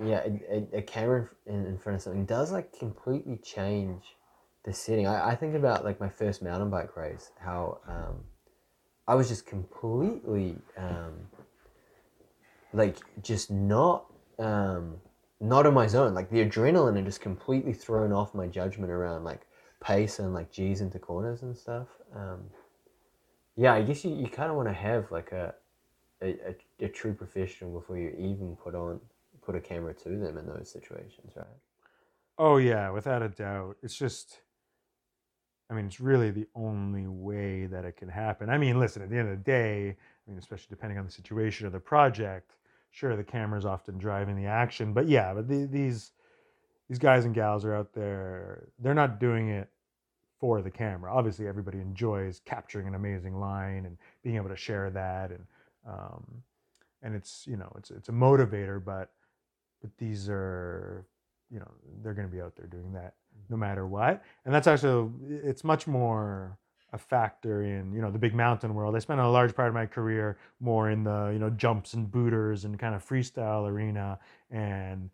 [0.02, 4.16] yeah a, a camera in, in front of something does like completely change
[4.64, 5.06] the setting.
[5.06, 8.24] I, I think about like my first mountain bike race, how um,
[9.06, 11.28] I was just completely um,
[12.72, 14.06] like just not
[14.38, 14.96] um,
[15.40, 16.14] not in my zone.
[16.14, 19.46] Like the adrenaline had just completely thrown off my judgment around like
[19.82, 21.88] pace and like G's into corners and stuff.
[22.14, 22.50] Um,
[23.56, 25.54] yeah, I guess you, you kind of want to have like a,
[26.22, 29.00] a, a, a true professional before you even put on
[29.42, 31.46] put a camera to them in those situations, right?
[32.38, 33.76] Oh yeah, without a doubt.
[33.82, 34.40] It's just
[35.70, 38.50] I mean, it's really the only way that it can happen.
[38.50, 41.12] I mean, listen, at the end of the day, I mean, especially depending on the
[41.12, 42.56] situation or the project,
[42.90, 46.12] sure the camera's often driving the action but yeah but the, these
[46.88, 49.70] these guys and gals are out there they're not doing it
[50.40, 51.14] for the camera.
[51.14, 55.44] Obviously everybody enjoys capturing an amazing line and being able to share that and
[55.86, 56.24] um,
[57.02, 59.12] and it's you know it's it's a motivator but
[59.82, 61.04] but these are
[61.50, 61.70] you know
[62.02, 63.14] they're going to be out there doing that
[63.48, 64.22] no matter what.
[64.44, 66.58] And that's actually it's much more
[66.92, 68.96] a factor in you know the big mountain world.
[68.96, 72.10] I spent a large part of my career more in the you know jumps and
[72.10, 74.18] booters and kind of freestyle arena,
[74.50, 75.10] and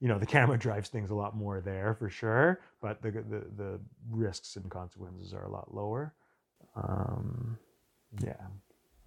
[0.00, 2.60] you know the camera drives things a lot more there for sure.
[2.80, 6.14] But the the, the risks and consequences are a lot lower.
[6.76, 7.58] Um,
[8.22, 8.46] yeah.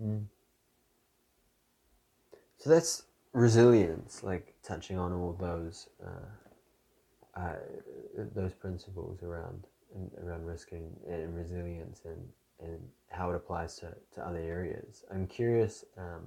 [0.02, 0.26] Mm.
[2.58, 3.04] So that's
[3.34, 7.56] resilience, like touching on all those uh, uh,
[8.34, 12.22] those principles around and around risk and, and, resilience and,
[12.60, 12.80] and
[13.10, 15.04] how it applies to, to other areas.
[15.12, 16.22] I'm curious, um,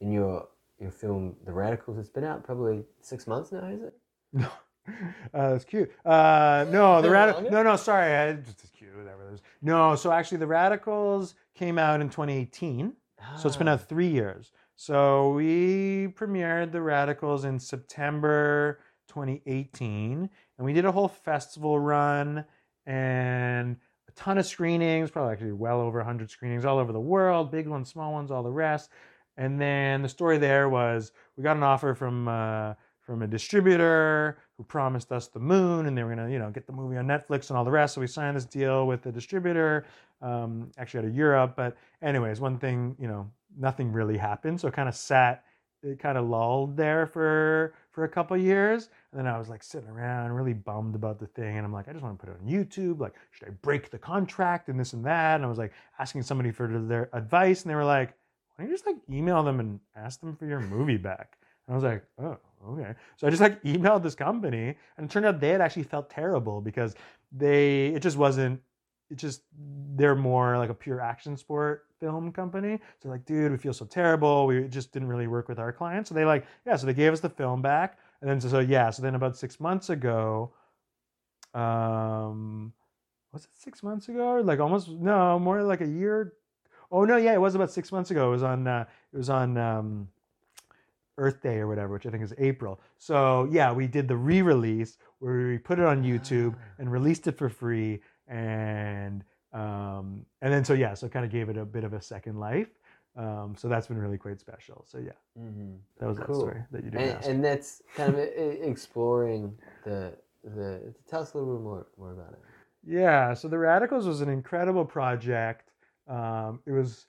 [0.00, 0.48] in your
[0.80, 3.94] your film The Radicals, it's been out probably six months now, is it?
[4.32, 4.48] No.
[5.32, 5.90] Uh, that's cute.
[6.04, 7.50] Uh, no, the radical.
[7.50, 8.94] No, no, sorry, I, just cute.
[8.94, 9.30] Whatever.
[9.30, 9.40] It is.
[9.62, 12.92] No, so actually, the Radicals came out in 2018.
[13.18, 13.36] Ah.
[13.36, 13.86] So it's been out ah.
[13.88, 14.52] three years.
[14.76, 20.28] So we premiered the Radicals in September 2018,
[20.58, 22.44] and we did a whole festival run
[22.86, 23.76] and
[24.08, 27.66] a ton of screenings, probably actually well over 100 screenings all over the world, big
[27.66, 28.90] ones, small ones, all the rest.
[29.36, 34.38] And then the story there was we got an offer from uh, from a distributor
[34.56, 37.06] who promised us the moon, and they were gonna you know get the movie on
[37.06, 37.94] Netflix and all the rest.
[37.94, 39.86] So we signed this deal with the distributor,
[40.22, 41.54] um, actually out of Europe.
[41.56, 44.60] But anyways, one thing you know, nothing really happened.
[44.60, 45.44] So it kind of sat,
[45.82, 48.90] it kind of lulled there for for a couple years.
[49.12, 51.56] And then I was like sitting around really bummed about the thing.
[51.56, 52.98] And I'm like, I just want to put it on YouTube.
[52.98, 55.36] Like, should I break the contract and this and that?
[55.36, 57.62] And I was like asking somebody for their advice.
[57.62, 58.14] And they were like,
[58.56, 61.38] why don't you just like email them and ask them for your movie back?
[61.66, 62.38] And I was like, oh,
[62.68, 62.94] okay.
[63.16, 66.10] So I just like emailed this company, and it turned out they had actually felt
[66.10, 66.94] terrible because
[67.32, 68.60] they it just wasn't.
[69.14, 69.42] It just
[69.94, 72.80] they're more like a pure action sport film company.
[73.00, 74.44] So like, dude, we feel so terrible.
[74.44, 76.08] We just didn't really work with our clients.
[76.08, 76.74] So they like, yeah.
[76.74, 78.90] So they gave us the film back, and then so, so yeah.
[78.90, 80.52] So then about six months ago,
[81.54, 82.72] um,
[83.32, 86.32] was it six months ago or like almost no more like a year?
[86.90, 88.26] Oh no, yeah, it was about six months ago.
[88.26, 90.08] It was on uh, it was on um,
[91.18, 92.80] Earth Day or whatever, which I think is April.
[92.98, 97.38] So yeah, we did the re-release where we put it on YouTube and released it
[97.38, 101.84] for free, and um, and then so yeah, so kind of gave it a bit
[101.84, 102.68] of a second life.
[103.16, 104.84] Um, so that's been really quite special.
[104.88, 105.74] So yeah, Mm-hmm.
[105.98, 106.40] that was that Cool.
[106.40, 109.54] story that you didn't And, and that's kind of exploring
[109.84, 110.94] the the.
[111.08, 112.40] Tell us a little bit more more about it.
[112.86, 115.70] Yeah, so the Radicals was an incredible project.
[116.08, 117.06] Um, it was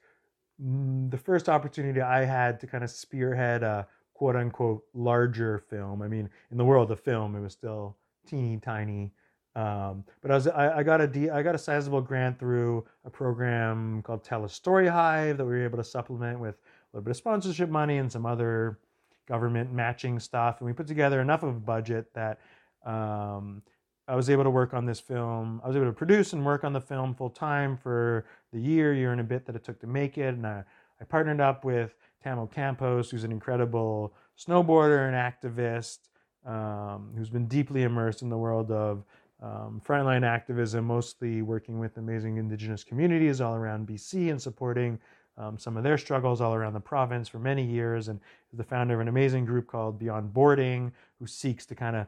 [0.59, 6.01] the first opportunity I had to kind of spearhead a quote unquote larger film.
[6.01, 7.97] I mean, in the world of film, it was still
[8.27, 9.11] teeny tiny.
[9.55, 14.01] Um, but I was I, I got a got a sizable grant through a program
[14.01, 17.69] called Telus Storyhive that we were able to supplement with a little bit of sponsorship
[17.69, 18.79] money and some other
[19.27, 20.59] government matching stuff.
[20.59, 22.39] And we put together enough of a budget that
[22.85, 23.61] um,
[24.07, 25.61] I was able to work on this film.
[25.63, 28.93] I was able to produce and work on the film full time for the year,
[28.93, 30.35] year and a bit that it took to make it.
[30.35, 30.63] And I,
[31.01, 35.99] I partnered up with Tamo Campos, who's an incredible snowboarder and activist,
[36.45, 39.03] um, who's been deeply immersed in the world of
[39.41, 44.99] um, frontline activism, mostly working with amazing Indigenous communities all around BC and supporting
[45.37, 48.19] um, some of their struggles all around the province for many years, and
[48.51, 52.07] is the founder of an amazing group called Beyond Boarding, who seeks to kind of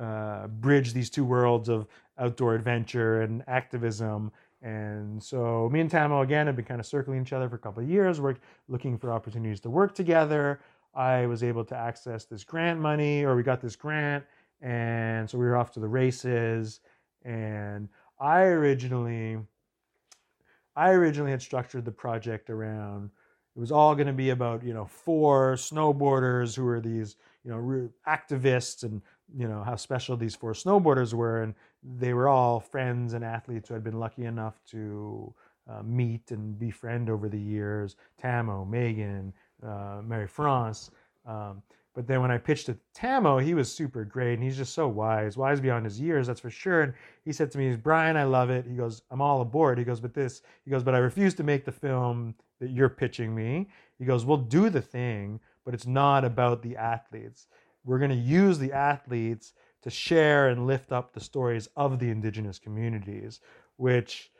[0.00, 1.86] uh, bridge these two worlds of
[2.18, 4.32] outdoor adventure and activism.
[4.62, 7.58] And so me and Tamo again have been kind of circling each other for a
[7.58, 10.60] couple of years, work looking for opportunities to work together.
[10.94, 14.24] I was able to access this grant money, or we got this grant,
[14.60, 16.80] and so we were off to the races.
[17.24, 17.88] And
[18.18, 19.38] I originally,
[20.76, 23.10] I originally had structured the project around.
[23.56, 27.50] It was all going to be about you know four snowboarders who were these you
[27.50, 29.02] know activists and
[29.36, 33.68] you know how special these four snowboarders were and they were all friends and athletes
[33.68, 35.32] who had been lucky enough to
[35.68, 39.32] uh, meet and befriend over the years tamo megan
[39.62, 40.90] uh, Marie-France
[41.26, 41.62] um,
[42.00, 44.88] but then when i pitched to tamo he was super great and he's just so
[44.88, 46.80] wise wise beyond his years that's for sure.
[46.80, 46.94] And
[47.26, 48.64] he said to me brian i love it.
[48.66, 49.76] He goes i'm all aboard.
[49.76, 52.88] He goes but this he goes but i refuse to make the film that you're
[52.88, 53.68] pitching me.
[53.98, 57.48] He goes we'll do the thing but it's not about the athletes.
[57.84, 62.08] We're going to use the athletes to share and lift up the stories of the
[62.08, 63.40] indigenous communities
[63.76, 64.30] which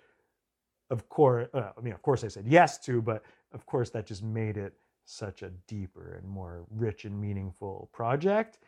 [0.89, 4.07] of course uh, i mean of course i said yes to but of course that
[4.07, 4.73] just made it
[5.11, 8.59] such a deeper and more rich and meaningful project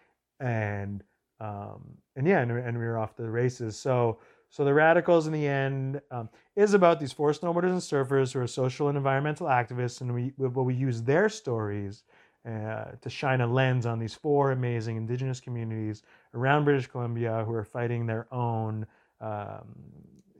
[0.40, 1.02] and
[1.40, 4.18] um, and yeah and, and we were off to the races so
[4.50, 8.40] so the radicals in the end um, is about these four snowboarders and surfers who
[8.40, 12.04] are social and environmental activists and we but we use their stories
[12.44, 16.02] uh, to shine a lens on these four amazing indigenous communities
[16.34, 18.84] around British Columbia who are fighting their own
[19.20, 19.76] um,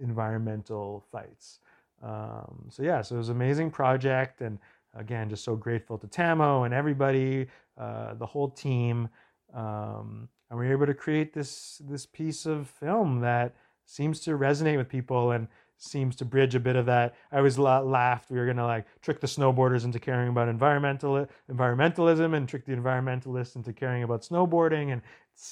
[0.00, 1.60] environmental fights.
[2.02, 4.58] Um, so yeah, so it was an amazing project, and
[4.94, 7.46] again, just so grateful to Tamo and everybody,
[7.78, 9.08] uh, the whole team,
[9.54, 13.54] um, and we were able to create this this piece of film that
[13.86, 17.14] seems to resonate with people and seems to bridge a bit of that.
[17.32, 21.26] I always la- laughed we were gonna like trick the snowboarders into caring about environmental
[21.50, 24.92] environmentalism and trick the environmentalists into caring about snowboarding.
[24.92, 25.02] And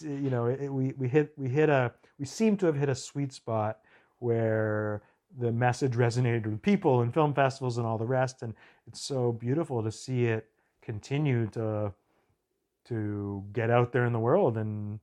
[0.01, 2.95] you know, it, we we hit we hit a we seem to have hit a
[2.95, 3.79] sweet spot
[4.19, 5.03] where
[5.39, 8.43] the message resonated with people and film festivals and all the rest.
[8.43, 8.55] And
[8.87, 10.49] it's so beautiful to see it
[10.83, 11.93] continue to
[12.87, 14.99] to get out there in the world and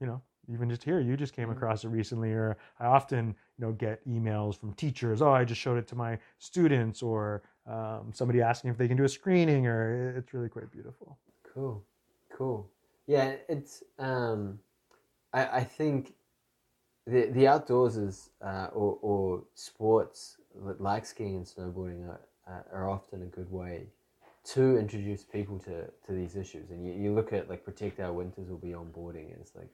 [0.00, 0.20] you know
[0.52, 1.52] even just here you just came Mhm.
[1.52, 3.28] across it recently or i often
[3.58, 7.42] you know get emails from teachers oh i just showed it to my students or
[7.66, 11.18] um, somebody asking if they can do a screening or it's really quite beautiful
[11.54, 11.84] Cool,
[12.34, 12.70] cool.
[13.06, 13.82] Yeah, it's.
[13.98, 14.58] Um,
[15.34, 16.14] I I think
[17.06, 20.36] the the outdoors is uh, or or sports
[20.78, 23.86] like skiing and snowboarding are uh, are often a good way
[24.44, 26.70] to introduce people to, to these issues.
[26.70, 29.70] And you, you look at like protect our winters will Beyond Boarding as like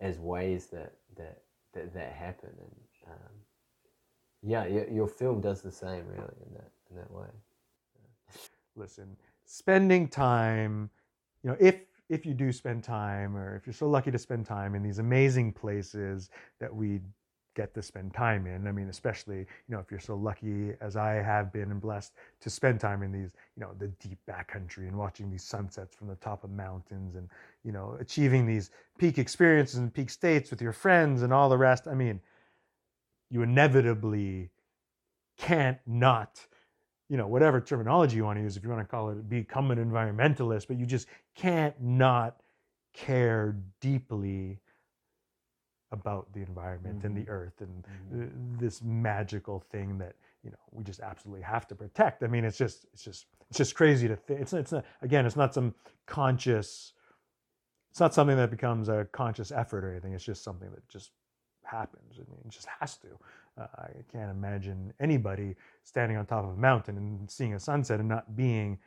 [0.00, 1.42] as ways that that
[1.74, 2.50] that, that happen.
[2.58, 3.32] And um,
[4.42, 7.26] yeah, your, your film does the same really in that in that way.
[8.76, 10.90] listen spending time
[11.42, 11.76] you know if
[12.10, 14.98] if you do spend time or if you're so lucky to spend time in these
[14.98, 17.00] amazing places that we
[17.54, 18.66] get to spend time in.
[18.66, 22.14] I mean, especially you know if you're so lucky as I have been and blessed
[22.40, 26.08] to spend time in these you know the deep backcountry and watching these sunsets from
[26.08, 27.28] the top of mountains and
[27.64, 31.58] you know achieving these peak experiences and peak states with your friends and all the
[31.58, 31.86] rest.
[31.86, 32.20] I mean,
[33.30, 34.50] you inevitably
[35.36, 36.46] can't not
[37.10, 39.70] you know whatever terminology you want to use if you want to call it become
[39.72, 42.40] an environmentalist but you just can't not
[42.94, 44.58] care deeply
[45.92, 47.06] about the environment mm-hmm.
[47.08, 47.32] and the mm-hmm.
[47.32, 47.84] earth and
[48.14, 48.64] mm-hmm.
[48.64, 52.56] this magical thing that you know we just absolutely have to protect i mean it's
[52.56, 55.74] just it's just it's just crazy to think it's it's not again it's not some
[56.06, 56.92] conscious
[57.90, 61.10] it's not something that becomes a conscious effort or anything it's just something that just
[61.64, 63.08] happens i mean it just has to
[63.60, 65.54] uh, i can't imagine anybody
[65.84, 68.78] standing on top of a mountain and seeing a sunset and not being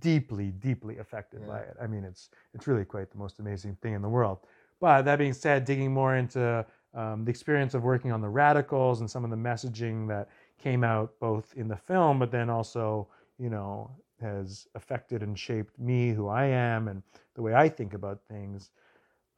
[0.00, 1.52] deeply deeply affected yeah.
[1.52, 4.38] by it i mean it's it's really quite the most amazing thing in the world
[4.80, 6.64] but that being said, digging more into
[6.94, 10.84] um, the experience of working on the radicals and some of the messaging that came
[10.84, 13.08] out both in the film, but then also,
[13.38, 13.90] you know,
[14.20, 17.02] has affected and shaped me, who I am, and
[17.34, 18.70] the way I think about things.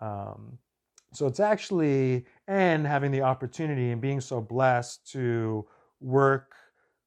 [0.01, 0.59] Um,
[1.13, 5.67] so it's actually, and having the opportunity and being so blessed to
[6.01, 6.55] work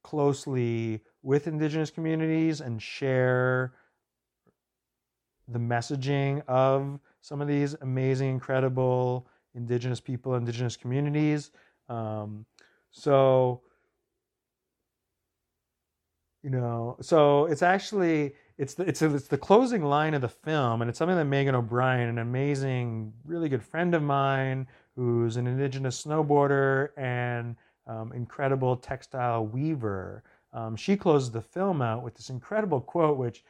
[0.04, 3.74] closely with indigenous communities and share
[5.48, 11.52] the messaging of some of these amazing, incredible indigenous people, indigenous communities.
[11.88, 12.46] Um,
[12.92, 13.62] so,
[16.42, 20.30] you know, so it's actually it's the, it's a, it's the closing line of the
[20.30, 25.38] film, and it's something that Megan O'Brien, an amazing, really good friend of mine, who's
[25.38, 27.56] an indigenous snowboarder and
[27.88, 30.24] um, incredible textile weaver.
[30.54, 33.44] Um, she closes the film out with this incredible quote, which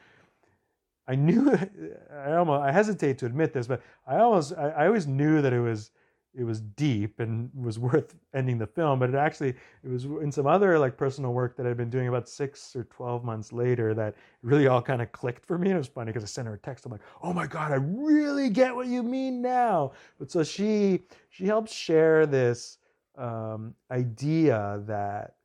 [1.07, 1.51] I knew
[2.13, 5.53] I almost I hesitate to admit this, but I almost I, I, always knew that
[5.53, 5.91] it was
[6.35, 8.99] it was deep and was worth ending the film.
[8.99, 9.49] But it actually
[9.83, 12.83] it was in some other like personal work that I'd been doing about six or
[12.85, 15.69] twelve months later that really all kind of clicked for me.
[15.69, 16.85] And it was funny because I sent her a text.
[16.85, 19.93] I'm like, oh my god, I really get what you mean now.
[20.19, 22.77] But so she she helps share this
[23.17, 25.35] um, idea that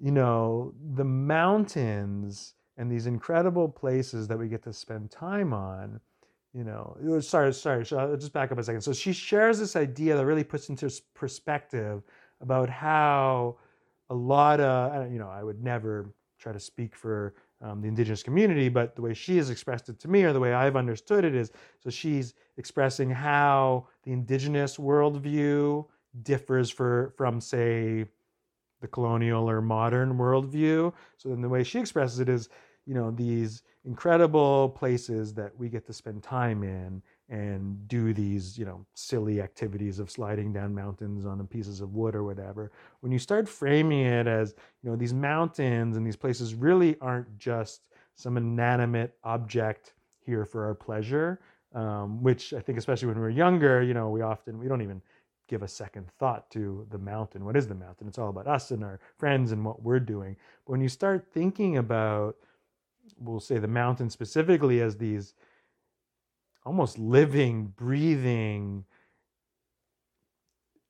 [0.00, 6.00] you know the mountains and these incredible places that we get to spend time on
[6.54, 9.76] you know sorry sorry so I'll just back up a second so she shares this
[9.76, 12.02] idea that really puts into perspective
[12.40, 13.56] about how
[14.10, 18.22] a lot of you know i would never try to speak for um, the indigenous
[18.22, 21.24] community but the way she has expressed it to me or the way i've understood
[21.24, 25.86] it is so she's expressing how the indigenous worldview
[26.22, 28.04] differs for from say
[28.82, 30.92] the colonial or modern worldview.
[31.16, 32.50] So then the way she expresses it is,
[32.86, 38.58] you know, these incredible places that we get to spend time in and do these,
[38.58, 42.70] you know, silly activities of sliding down mountains on pieces of wood or whatever.
[43.00, 47.38] When you start framing it as, you know, these mountains and these places really aren't
[47.38, 51.40] just some inanimate object here for our pleasure,
[51.74, 55.02] um, which I think, especially when we're younger, you know, we often we don't even
[55.48, 57.44] give a second thought to the mountain.
[57.44, 58.06] What is the mountain?
[58.08, 60.36] It's all about us and our friends and what we're doing.
[60.64, 62.36] But when you start thinking about,
[63.18, 65.34] we'll say the mountain specifically as these
[66.64, 68.84] almost living, breathing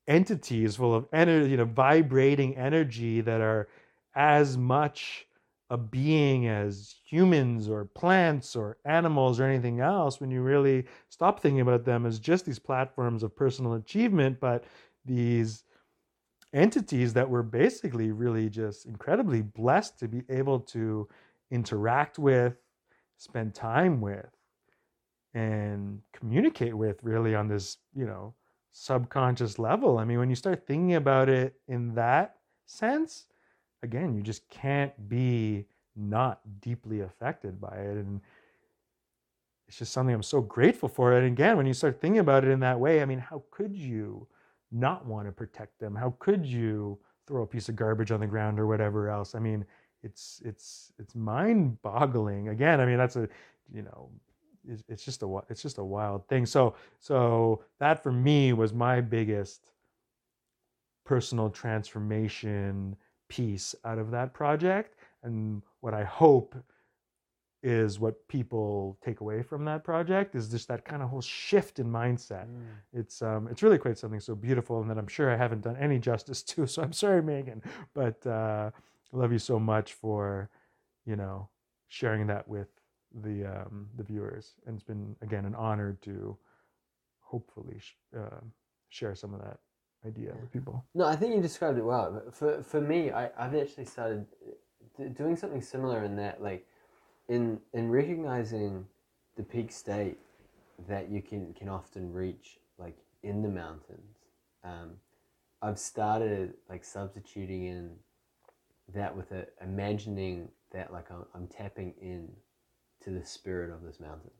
[0.07, 3.67] entities full of energy, you know, vibrating energy that are
[4.15, 5.25] as much
[5.69, 11.39] a being as humans or plants or animals or anything else when you really stop
[11.39, 14.65] thinking about them as just these platforms of personal achievement, but
[15.05, 15.63] these
[16.53, 21.07] entities that were basically really just incredibly blessed to be able to
[21.53, 22.55] interact with,
[23.17, 24.29] spend time with,
[25.33, 28.33] and communicate with really on this, you know,
[28.71, 29.99] subconscious level.
[29.99, 33.27] I mean, when you start thinking about it in that sense,
[33.83, 35.65] again, you just can't be
[35.95, 37.97] not deeply affected by it.
[37.97, 38.19] And
[39.67, 41.13] it's just something I'm so grateful for.
[41.13, 43.75] And again, when you start thinking about it in that way, I mean, how could
[43.75, 44.27] you
[44.71, 45.95] not want to protect them?
[45.95, 46.97] How could you
[47.27, 49.35] throw a piece of garbage on the ground or whatever else?
[49.35, 49.65] I mean,
[50.03, 52.49] it's it's it's mind-boggling.
[52.49, 53.27] Again, I mean, that's a
[53.73, 54.09] you know,
[54.67, 56.45] it's, it's just a it's just a wild thing.
[56.45, 59.71] So so that for me was my biggest
[61.05, 62.95] personal transformation
[63.27, 64.95] piece out of that project.
[65.23, 66.55] And what I hope
[67.63, 71.79] is what people take away from that project is just that kind of whole shift
[71.79, 72.45] in mindset.
[72.45, 72.61] Mm.
[72.93, 75.77] It's um, it's really quite something so beautiful, and that I'm sure I haven't done
[75.77, 76.67] any justice to.
[76.67, 77.63] So I'm sorry, Megan,
[77.93, 78.71] but uh,
[79.13, 80.49] love you so much for
[81.05, 81.49] you know
[81.87, 82.67] sharing that with
[83.23, 86.37] the um, the viewers, and it's been again an honor to
[87.19, 88.41] hopefully sh- uh,
[88.89, 89.59] share some of that
[90.05, 90.41] idea Yeah.
[90.41, 90.83] with people.
[90.95, 92.21] No, I think you described it well.
[92.31, 94.25] For for me, I I've actually started
[94.97, 96.67] d- doing something similar in that, like,
[97.29, 98.85] in in recognizing
[99.35, 100.17] the peak state
[100.87, 104.17] that you can can often reach, like in the mountains.
[104.63, 104.97] Um,
[105.61, 107.95] I've started like substituting in
[108.93, 112.29] that with a imagining that like I'm, I'm tapping in
[113.03, 114.31] to the spirit of this mountain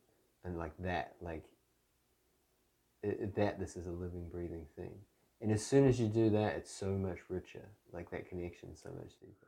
[0.44, 1.44] and like that like
[3.02, 4.94] it, that this is a living breathing thing
[5.44, 7.68] and as soon as you do that, it's so much richer.
[7.92, 9.48] Like that connection, so much deeper.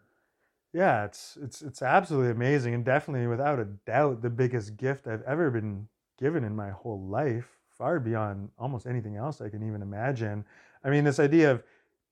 [0.74, 5.22] Yeah, it's it's it's absolutely amazing, and definitely without a doubt the biggest gift I've
[5.22, 5.88] ever been
[6.20, 10.44] given in my whole life, far beyond almost anything else I can even imagine.
[10.84, 11.64] I mean, this idea of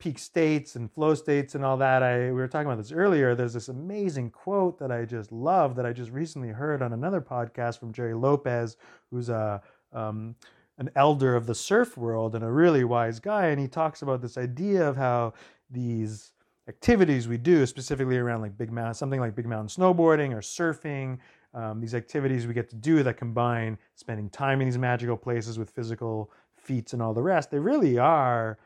[0.03, 2.03] peak states and flow states and all that.
[2.03, 3.35] I we were talking about this earlier.
[3.35, 7.21] There's this amazing quote that I just love that I just recently heard on another
[7.21, 8.75] podcast from Gerry Lopez,
[9.09, 9.61] who's a
[9.93, 10.35] um,
[10.77, 14.21] an elder of the surf world and a really wise guy, and he talks about
[14.21, 15.33] this idea of how
[15.69, 16.33] these
[16.67, 21.17] activities we do, specifically around like big mountain, something like big mountain snowboarding or surfing,
[21.53, 25.57] um, these activities we get to do that combine spending time in these magical places
[25.57, 28.57] with physical feats and all the rest, they really are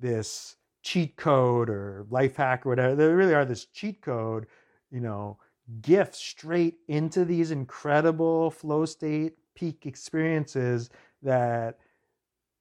[0.00, 2.94] this cheat code or life hack or whatever.
[2.94, 4.46] They really are this cheat code,
[4.90, 5.38] you know,
[5.82, 10.90] gift straight into these incredible flow state peak experiences
[11.22, 11.78] that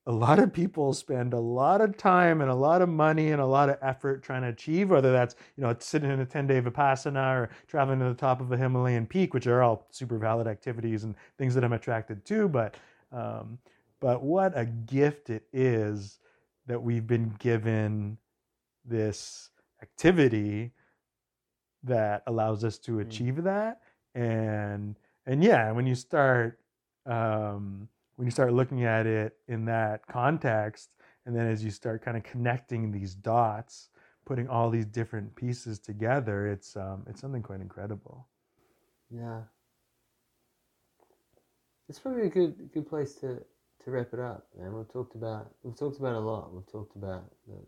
[0.08, 3.42] a lot of people spend a lot of time and a lot of money and
[3.42, 6.48] a lot of effort trying to achieve, whether that's, you know, sitting in a 10
[6.48, 10.18] day Vipassana or traveling to the top of a Himalayan peak, which are all super
[10.18, 12.48] valid activities and things that I'm attracted to.
[12.48, 12.76] But,
[13.12, 13.60] um,
[14.00, 16.20] but what a gift it is
[16.68, 18.18] that we've been given
[18.86, 19.50] this
[19.82, 20.72] activity
[21.84, 23.82] that allows us to achieve that.
[24.16, 24.96] And,
[25.26, 26.60] and yeah, when you start,
[27.06, 30.90] um, when you start looking at it in that context,
[31.26, 33.90] and then as you start kind of connecting these dots,
[34.26, 38.28] putting all these different pieces together, it's um, it's something quite incredible.
[39.10, 39.42] Yeah.
[41.90, 43.42] It's probably a good good place to,
[43.88, 44.74] to wrap it up, man.
[44.76, 46.54] We've talked about we've talked about a lot.
[46.54, 47.66] We've talked about the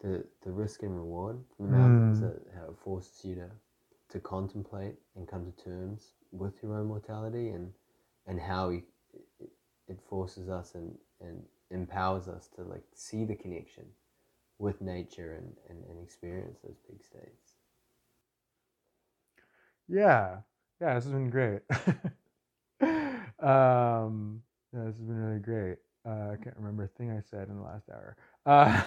[0.00, 2.32] the, the risk and reward from the mountains, Mm.
[2.56, 3.50] how it forces you to
[4.10, 7.72] to contemplate and come to terms with your own mortality and
[8.28, 8.84] and how you,
[9.40, 9.50] it,
[9.88, 13.84] it forces us and, and empowers us to like see the connection
[14.58, 17.54] with nature and, and, and experience those big states.
[19.88, 20.38] Yeah,
[20.80, 21.62] yeah, this has been great.
[23.40, 25.78] um, yeah, this has been really great.
[26.06, 28.16] Uh, I can't remember a thing I said in the last hour.
[28.46, 28.82] Uh,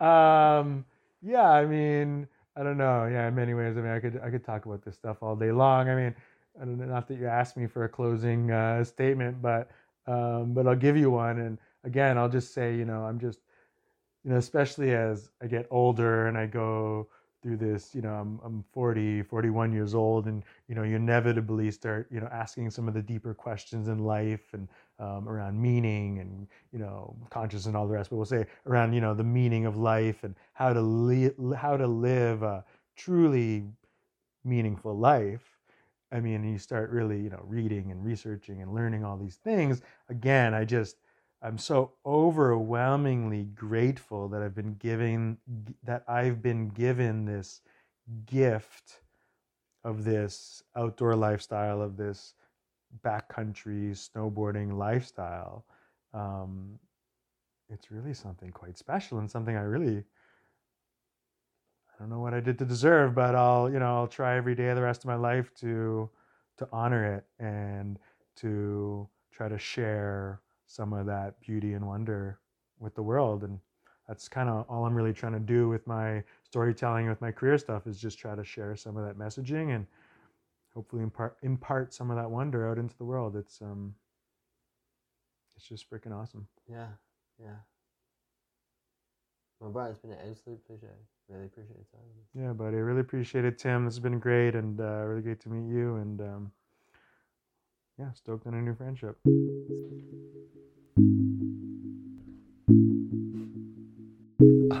[0.04, 0.84] um,
[1.22, 2.26] yeah, I mean,
[2.56, 3.06] I don't know.
[3.06, 5.36] Yeah, in many ways, I mean, I could I could talk about this stuff all
[5.36, 5.88] day long.
[5.88, 6.14] I mean,
[6.60, 9.70] I don't know, not that you asked me for a closing uh, statement, but
[10.06, 11.38] um, but I'll give you one.
[11.38, 13.40] And again, I'll just say, you know, I'm just,
[14.24, 17.08] you know, especially as I get older and I go
[17.44, 21.70] through this, you know, I'm, I'm 40, 41 years old, and, you know, you inevitably
[21.70, 24.66] start, you know, asking some of the deeper questions in life and
[24.98, 28.08] um, around meaning and, you know, conscious and all the rest.
[28.08, 31.76] But we'll say around, you know, the meaning of life and how to, li- how
[31.76, 32.64] to live a
[32.96, 33.64] truly
[34.42, 35.58] meaningful life.
[36.10, 39.82] I mean, you start really, you know, reading and researching and learning all these things.
[40.08, 40.96] Again, I just,
[41.44, 45.36] I'm so overwhelmingly grateful that I've been given,
[45.82, 47.60] that I've been given this
[48.24, 49.00] gift
[49.84, 52.32] of this outdoor lifestyle, of this
[53.04, 55.66] backcountry snowboarding lifestyle.
[56.14, 56.78] Um,
[57.68, 62.58] it's really something quite special and something I really, I don't know what I did
[62.60, 65.16] to deserve, but I'll, you know, I'll try every day of the rest of my
[65.16, 66.08] life to,
[66.56, 67.98] to honor it and
[68.36, 70.40] to try to share
[70.74, 72.40] some of that beauty and wonder
[72.80, 73.44] with the world.
[73.44, 73.58] And
[74.08, 77.56] that's kind of all I'm really trying to do with my storytelling, with my career
[77.58, 79.86] stuff, is just try to share some of that messaging and
[80.74, 83.36] hopefully impart impart some of that wonder out into the world.
[83.36, 83.94] It's um,
[85.56, 86.48] it's just freaking awesome.
[86.68, 86.88] Yeah,
[87.40, 87.56] yeah.
[89.60, 90.92] Well, Brian, it's been an absolute pleasure.
[91.28, 92.10] Really appreciate your time.
[92.34, 93.86] Yeah, buddy, I really appreciate it, Tim.
[93.86, 95.96] This has been great, and uh, really great to meet you.
[95.96, 96.52] And um,
[97.98, 99.16] yeah, stoked on a new friendship.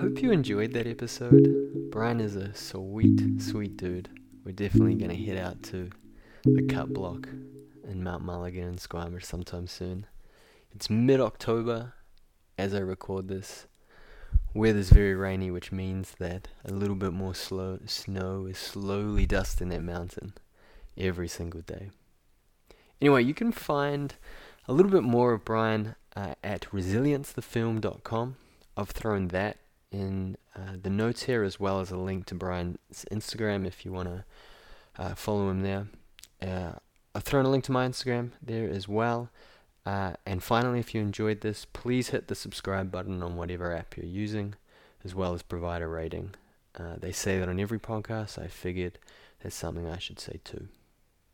[0.04, 1.90] Hope you enjoyed that episode.
[1.90, 4.10] Brian is a sweet, sweet dude.
[4.44, 5.88] We're definitely going to head out to
[6.44, 7.26] the cut block
[7.88, 10.04] in Mount Mulligan and Squamish sometime soon.
[10.72, 11.94] It's mid October
[12.58, 13.66] as I record this.
[14.52, 19.70] Weather's very rainy, which means that a little bit more slow snow is slowly dusting
[19.70, 20.34] that mountain
[20.98, 21.88] every single day.
[23.00, 24.16] Anyway, you can find
[24.68, 28.36] a little bit more of Brian uh, at resiliencethefilm.com.
[28.76, 29.56] I've thrown that
[29.94, 33.92] in uh, the notes here as well as a link to Brian's Instagram if you
[33.92, 34.24] want to
[34.98, 35.86] uh, follow him there.
[36.42, 36.72] Uh,
[37.14, 39.30] I've thrown a link to my Instagram there as well.
[39.86, 43.96] Uh, and finally, if you enjoyed this, please hit the subscribe button on whatever app
[43.96, 44.54] you're using,
[45.04, 46.34] as well as provide a rating.
[46.76, 48.42] Uh, they say that on every podcast.
[48.42, 48.98] I figured
[49.42, 50.68] that's something I should say too.